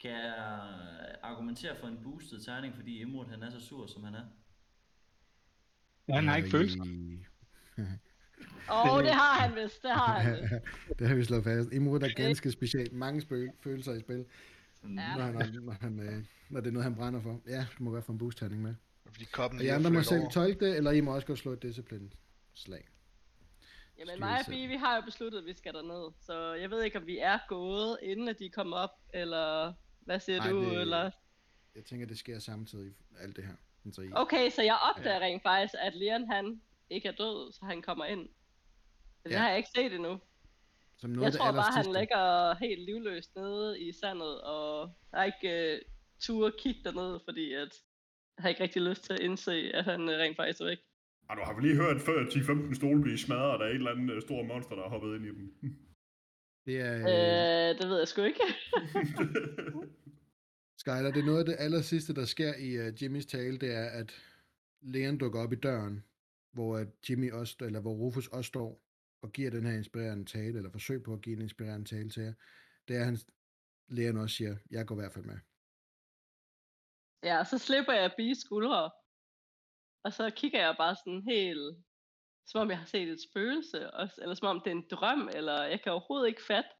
[0.00, 4.14] Kan jeg argumentere for en boosted terning, fordi Imrud han er så sur, som han
[4.14, 4.26] er?
[6.08, 6.84] Ja, han har ikke følelser.
[6.84, 7.24] I-
[8.72, 10.52] Åh, oh, det har han vist, det har han vist.
[10.98, 11.72] det har vi slået fast.
[11.72, 12.92] Imrud er ganske specielt.
[12.92, 14.24] Mange spø- følelser i spil,
[14.82, 14.88] Ja.
[14.88, 17.40] når, han, når, han, øh, når det er noget, han brænder for.
[17.48, 18.74] Ja, du må godt få en boost med.
[19.06, 20.30] Fordi koppen Og I er andre må selv over.
[20.30, 22.10] tolke det, eller I må også godt slå et discipline
[22.54, 22.88] slag.
[23.98, 24.44] Jamen mig og.
[24.48, 26.12] Bi, vi har jo besluttet, at vi skal derned.
[26.20, 30.20] Så jeg ved ikke, om vi er gået, inden at de kommer op, eller hvad
[30.20, 30.64] siger Nej, du?
[30.64, 31.10] det- Eller...
[31.74, 33.54] Jeg tænker, det sker samtidig, alt det her.
[33.92, 36.60] Så I, Okay, så jeg opdager rent faktisk, at Leon han
[36.90, 38.28] ikke er død, så han kommer ind.
[39.24, 39.38] Det Ja.
[39.38, 40.20] har jeg ikke set endnu.
[40.98, 45.24] som noget Jeg tror bare, han ligger helt livløst nede i sandet, og jeg har
[45.24, 47.72] ikke uh, tur kigge derned, fordi at
[48.36, 50.78] jeg har ikke rigtig lyst til at indse, at han uh, rent faktisk er væk.
[51.28, 54.14] Og du har vel lige hørt før 10-15 stole blive smadret af et eller andet
[54.14, 55.54] øh, stor monster, der har hoppet ind i dem.
[56.66, 57.02] Det er, øh,
[57.70, 58.40] Øh, det ved jeg sgu ikke.
[60.80, 63.74] Skyler, det er noget af det aller sidste, der sker i uh, Jimmys tale, det
[63.74, 64.12] er, at
[64.80, 66.04] lægen dukker op i døren,
[66.52, 68.82] hvor at Jimmy også, eller hvor Rufus også står
[69.22, 72.22] og giver den her inspirerende tale, eller forsøg på at give en inspirerende tale til
[72.22, 72.32] jer.
[72.88, 73.18] Det er, at han,
[73.88, 75.38] lægen også siger, jeg går i hvert fald med.
[77.22, 78.90] Ja, så slipper jeg B's skuldre.
[80.04, 81.84] Og så kigger jeg bare sådan helt,
[82.46, 83.78] som om jeg har set et spøgelse,
[84.22, 86.70] eller som om det er en drøm, eller jeg kan overhovedet ikke fatte,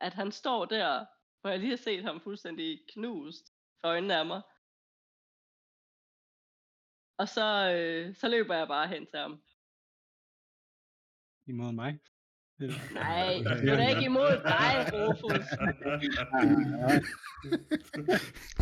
[0.00, 1.06] at han står der,
[1.40, 3.44] hvor jeg lige har set ham fuldstændig knust
[3.80, 4.42] for øjnene af mig.
[7.18, 9.42] Og så, øh, så løber jeg bare hen til ham.
[11.46, 11.98] Imod mig.
[12.92, 15.46] Nej, det er da ikke imod dig, Rufus.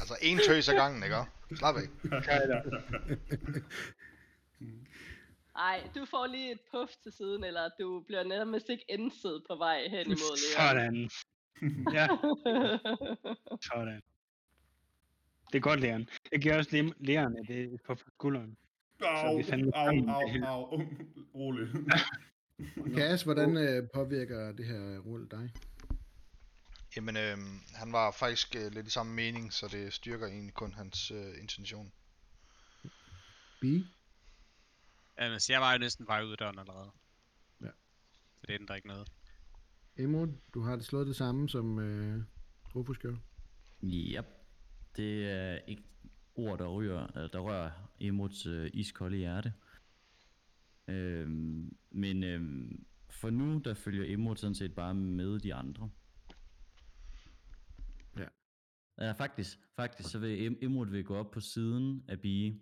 [0.00, 1.16] Altså en tøs ad gangen, ikke?
[1.56, 1.88] Slap af.
[5.54, 9.56] Nej, du får lige et puff til siden, eller du bliver nærmest ikke indsid på
[9.56, 10.68] vej hen imod Leon.
[10.68, 11.10] Sådan.
[11.96, 12.08] Ja,
[13.62, 14.02] sådan.
[15.52, 16.08] Det er godt, Leon.
[16.32, 18.56] Jeg giver også Le- Leon et, et på skulderen.
[19.00, 19.40] Au,
[19.74, 20.82] au, au, au.
[21.34, 21.68] Rolig.
[22.96, 25.52] Kas, hvordan øh, påvirker det her rulle dig?
[26.96, 27.36] Jamen, øh,
[27.74, 31.34] han var faktisk øh, lidt i samme mening, så det styrker egentlig kun hans øh,
[31.40, 31.92] intention.
[33.60, 33.64] B?
[35.18, 36.90] Jamen, så jeg var jo næsten bare ud af døren allerede.
[37.60, 37.70] Ja.
[38.40, 39.08] Så det ændrer ikke noget.
[39.98, 42.22] Emod, du har slået det samme, som øh,
[42.74, 43.18] Rufus gjorde.
[43.84, 44.26] Yep.
[44.96, 45.82] Det er ikke
[46.34, 47.70] ord, der, ryger, der rører
[48.00, 49.52] Emuts øh, iskolde hjerte.
[50.88, 55.90] Øhm, men øhm, for nu, der følger Emut sådan set bare med de andre.
[58.16, 58.28] Ja.
[58.98, 62.60] Ja, faktisk, faktisk så vil em- Emut vil gå op på siden af Bie.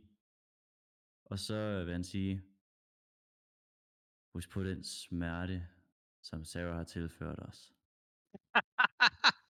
[1.24, 2.42] Og så vil han sige,
[4.34, 5.66] husk på den smerte,
[6.24, 7.72] som Sarah har tilført os.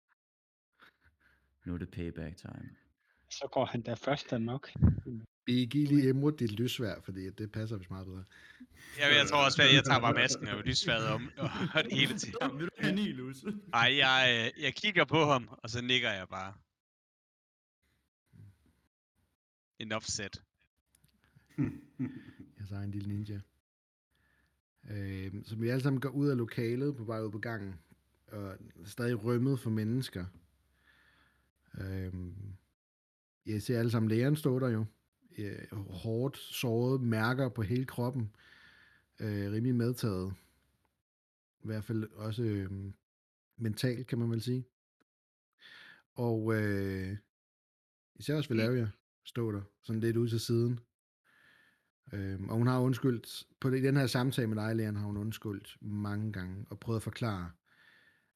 [1.66, 2.70] Nu er det payback time.
[3.30, 4.70] Så går han der først amok.
[5.46, 8.24] Giv lige Emod dit lysvær, fordi det passer vist meget bedre.
[9.00, 12.18] Jeg, jeg tror også, at jeg tager bare masken og lysværet om og det hele
[12.18, 12.60] til ham.
[12.60, 13.44] Vil du have Nilus?
[13.74, 16.54] Ej, jeg, øh, jeg kigger på ham, og så nikker jeg bare.
[19.80, 20.30] Enough said.
[22.58, 23.40] Jeg så en lille ninja.
[24.92, 27.76] Øh, så vi alle sammen går ud af lokalet på vej ud på gangen,
[28.28, 30.26] og stadig rømmet for mennesker.
[31.80, 32.14] Øh,
[33.46, 34.86] jeg ser alle sammen lægeren stå der jo.
[35.38, 38.36] Øh, hårdt såret mærker på hele kroppen.
[39.20, 40.34] Øh, rimelig medtaget.
[41.64, 42.72] I hvert fald også øh,
[43.58, 44.66] mentalt, kan man vel sige.
[46.16, 47.18] Og øh,
[48.16, 48.90] især også Valeria
[49.24, 50.80] stå der, sådan lidt ude til siden.
[52.14, 55.05] Øhm, og hun har undskyldt, på det, i den her samtale med dig, Leon, har
[55.05, 57.51] hun undskyldt mange gange, og prøvet at forklare,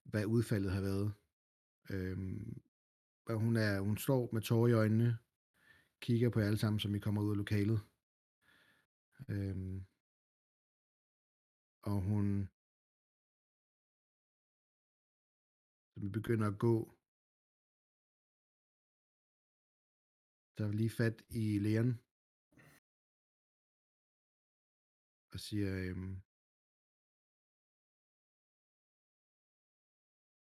[0.02, 1.12] hvad udfaldet har været.
[1.90, 2.60] Øhm,
[3.26, 5.18] og hun, er, hun står med tårer i øjnene,
[6.00, 7.80] kigger på jer alle sammen, som I kommer ud af lokalet.
[9.28, 9.84] Øhm,
[11.82, 12.48] og hun
[15.94, 16.94] så vi begynder at gå.
[20.58, 22.07] der er vi lige fat i Leon.
[25.38, 26.14] Og siger, øhm,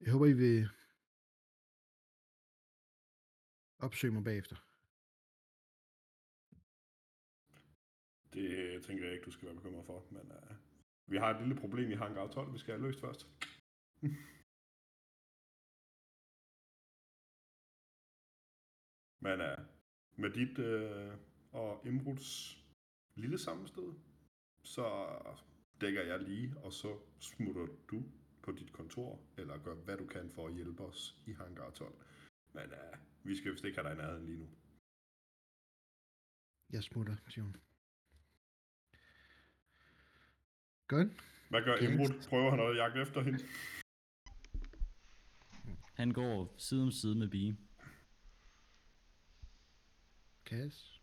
[0.01, 0.69] jeg håber, I vil
[3.79, 4.57] opsøge mig bagefter.
[8.35, 10.57] Det øh, tænker jeg ikke, du skal være bekymret for, men uh,
[11.07, 13.27] vi har et lille problem i Hangar 12, vi skal have løst først.
[19.27, 19.59] men uh,
[20.23, 21.19] med dit uh,
[21.53, 22.59] og Imruds
[23.15, 24.09] lille sammenstød,
[24.75, 24.87] så
[25.81, 28.03] dækker jeg lige, og så smutter du
[28.43, 31.95] på dit kontor, eller gør hvad du kan for at hjælpe os i Hangar 12.
[32.53, 34.49] Men uh, vi skal vist ikke have dig i nærheden lige nu.
[36.71, 37.57] Jeg smutter, siger hun.
[40.87, 41.09] Godt.
[41.51, 41.77] Hvad gør.
[41.77, 42.29] Imrud?
[42.29, 43.39] Prøver han at jagte efter hende?
[45.95, 47.57] Han går side om side med Bee.
[50.45, 51.01] Kas.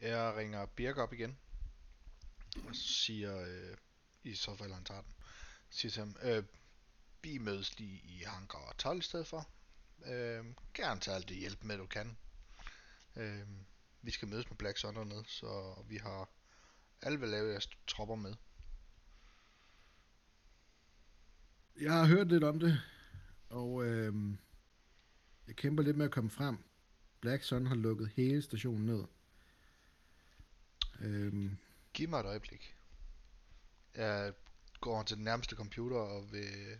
[0.00, 1.38] Jeg ringer Birk op igen.
[2.56, 3.76] Og siger, øh,
[4.22, 5.12] i så fald han tager den,
[5.70, 6.44] siger til ham, øh,
[7.22, 9.48] vi mødes lige i hangar 12 i stedet for.
[10.06, 10.44] Øh,
[10.74, 12.16] gerne tage alt det hjælp med, du kan.
[13.16, 13.46] Øh,
[14.02, 16.28] vi skal mødes med Black Sun dernede, så vi har
[17.02, 18.34] alle vil lave jeres tropper med.
[21.80, 22.80] Jeg har hørt lidt om det,
[23.48, 24.14] og øh,
[25.46, 26.58] jeg kæmper lidt med at komme frem.
[27.20, 29.04] Black Sun har lukket hele stationen ned.
[31.00, 31.58] Øhm,
[31.94, 32.76] Giv mig et øjeblik.
[33.94, 34.32] Jeg
[34.80, 36.78] går til den nærmeste computer og vil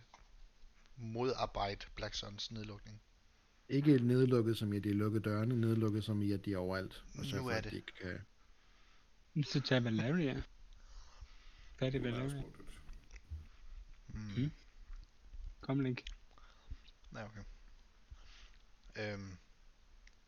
[0.95, 3.01] modarbejde Black Suns nedlukning.
[3.69, 6.57] ikke nedlukket som i, at de er lukket dørene, nedlukket som i, at de er
[6.57, 7.03] overalt.
[7.19, 7.71] Og så Nu er at det.
[7.71, 8.19] de ikke kan...
[9.45, 10.43] Så tager Valeria.
[11.77, 12.65] Hvad er det, er smuttet.
[14.07, 14.19] Mm.
[14.37, 14.51] Mm.
[15.61, 16.01] Kom, Link.
[17.11, 17.43] Nej, okay.
[18.95, 19.37] Øhm,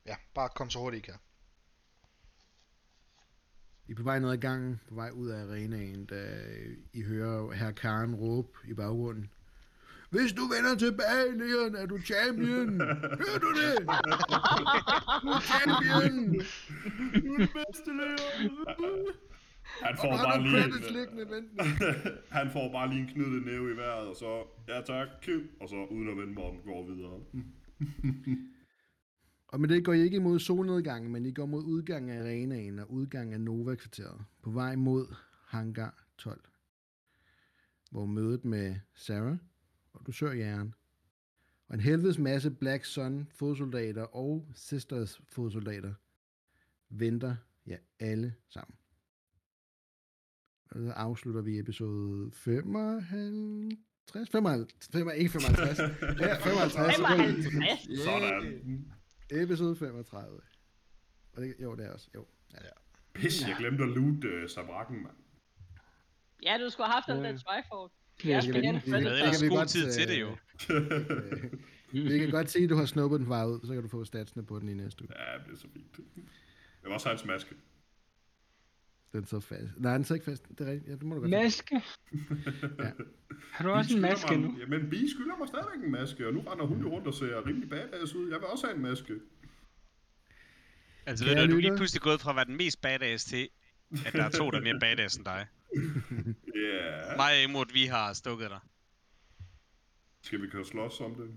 [0.05, 1.19] ja, bare kom så hurtigt I kan.
[3.87, 6.25] I er på vej ned ad gangen, på vej ud af arenaen, da
[6.93, 9.29] I hører herr Karen råbe i baggrunden.
[10.09, 12.81] Hvis du vender tilbage, Leon, er du champion.
[12.81, 13.75] Hører du det?
[15.23, 16.33] Du er champion.
[17.25, 19.07] Du er den bedste, Leon.
[19.81, 20.73] Han får bare lige en,
[22.29, 25.07] han får bare lige en knyttet næve i vejret, og så, ja tak,
[25.61, 27.19] og så uden at vende mig om, går videre.
[29.55, 32.79] Og med det går I ikke imod solnedgangen, men I går mod udgangen af arenaen
[32.79, 34.25] og udgangen af Nova-kvarteret.
[34.41, 36.41] På vej mod Hangar 12.
[37.91, 39.37] Hvor mødet med Sarah
[39.93, 40.73] og du sør jern.
[41.67, 45.93] Og en helvedes masse Black Sun fodsoldater og Sisters fodsoldater
[46.89, 47.35] venter
[47.67, 48.75] jer alle sammen.
[50.71, 55.79] Og så afslutter vi episode 55, 55, 55 ikke 55,
[56.19, 57.99] ja, 55, 55.
[58.05, 58.94] Sådan.
[59.31, 60.41] Episode 35.
[61.33, 62.07] Og det, jo, det er også.
[62.15, 62.25] Jo.
[63.13, 65.15] Pis, jeg glemte at loot uh, sabrakken, mand.
[66.43, 67.37] Ja, du skulle have haft den der
[68.23, 68.27] Ja.
[68.27, 68.81] Det er spændende.
[68.85, 70.27] Vi havde Det kan ellers vi god godt, tid til det jo.
[70.75, 73.87] øh, vi kan godt se, at du har snuppet den vej ud, så kan du
[73.87, 75.11] få statsene på den i næste uge.
[75.19, 75.97] Ja, det er så fint.
[75.97, 77.55] Det var også hans maske.
[79.15, 79.71] Den så fast.
[79.77, 80.49] Nej, den så ikke fast.
[80.49, 80.87] Det er rigtigt.
[80.89, 81.31] Ja, det må du godt.
[81.31, 81.81] Maske?
[82.79, 82.91] Ja.
[83.51, 84.57] Har du også en maske mig, nu?
[84.59, 87.47] Jamen, Bi skylder mig stadigvæk en maske, og nu render hun jo rundt og ser
[87.47, 88.29] rimelig badass ud.
[88.29, 89.13] Jeg vil også have en maske.
[91.05, 93.49] Altså ved du, du er lige pludselig gået fra at være den mest badass til,
[94.05, 95.47] at der er to, der er mere badass end dig.
[96.55, 96.61] Ja.
[96.61, 97.17] Yeah.
[97.17, 98.59] Mig Imod, vi har stukket dig.
[100.21, 101.35] Skal vi køre slås om det?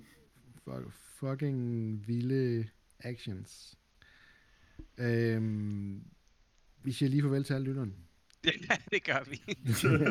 [0.64, 2.68] Fuck, fucking vilde
[3.00, 3.78] actions.
[4.98, 6.02] Øhm,
[6.88, 7.92] vi siger lige farvel til alle lytterne.
[8.44, 8.50] Ja,
[8.92, 9.42] det gør vi.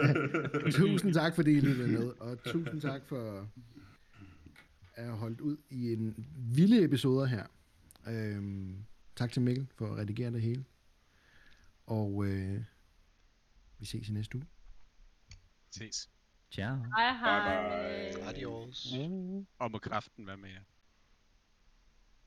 [0.81, 3.39] tusind tak, fordi I lyttede med, og tusind tak for
[4.93, 7.45] at have holdt ud i en vilde episoder her.
[8.07, 10.65] Øhm, tak til Mikkel for at redigere det hele.
[11.85, 12.63] Og øh,
[13.79, 14.45] vi ses i næste uge.
[15.71, 16.09] Ses.
[16.51, 16.75] Ciao.
[16.75, 18.11] Hej hej.
[18.11, 18.29] Bye bye.
[18.29, 18.93] Adios.
[19.09, 19.47] Mm.
[19.59, 20.61] Og må kraften være med jer.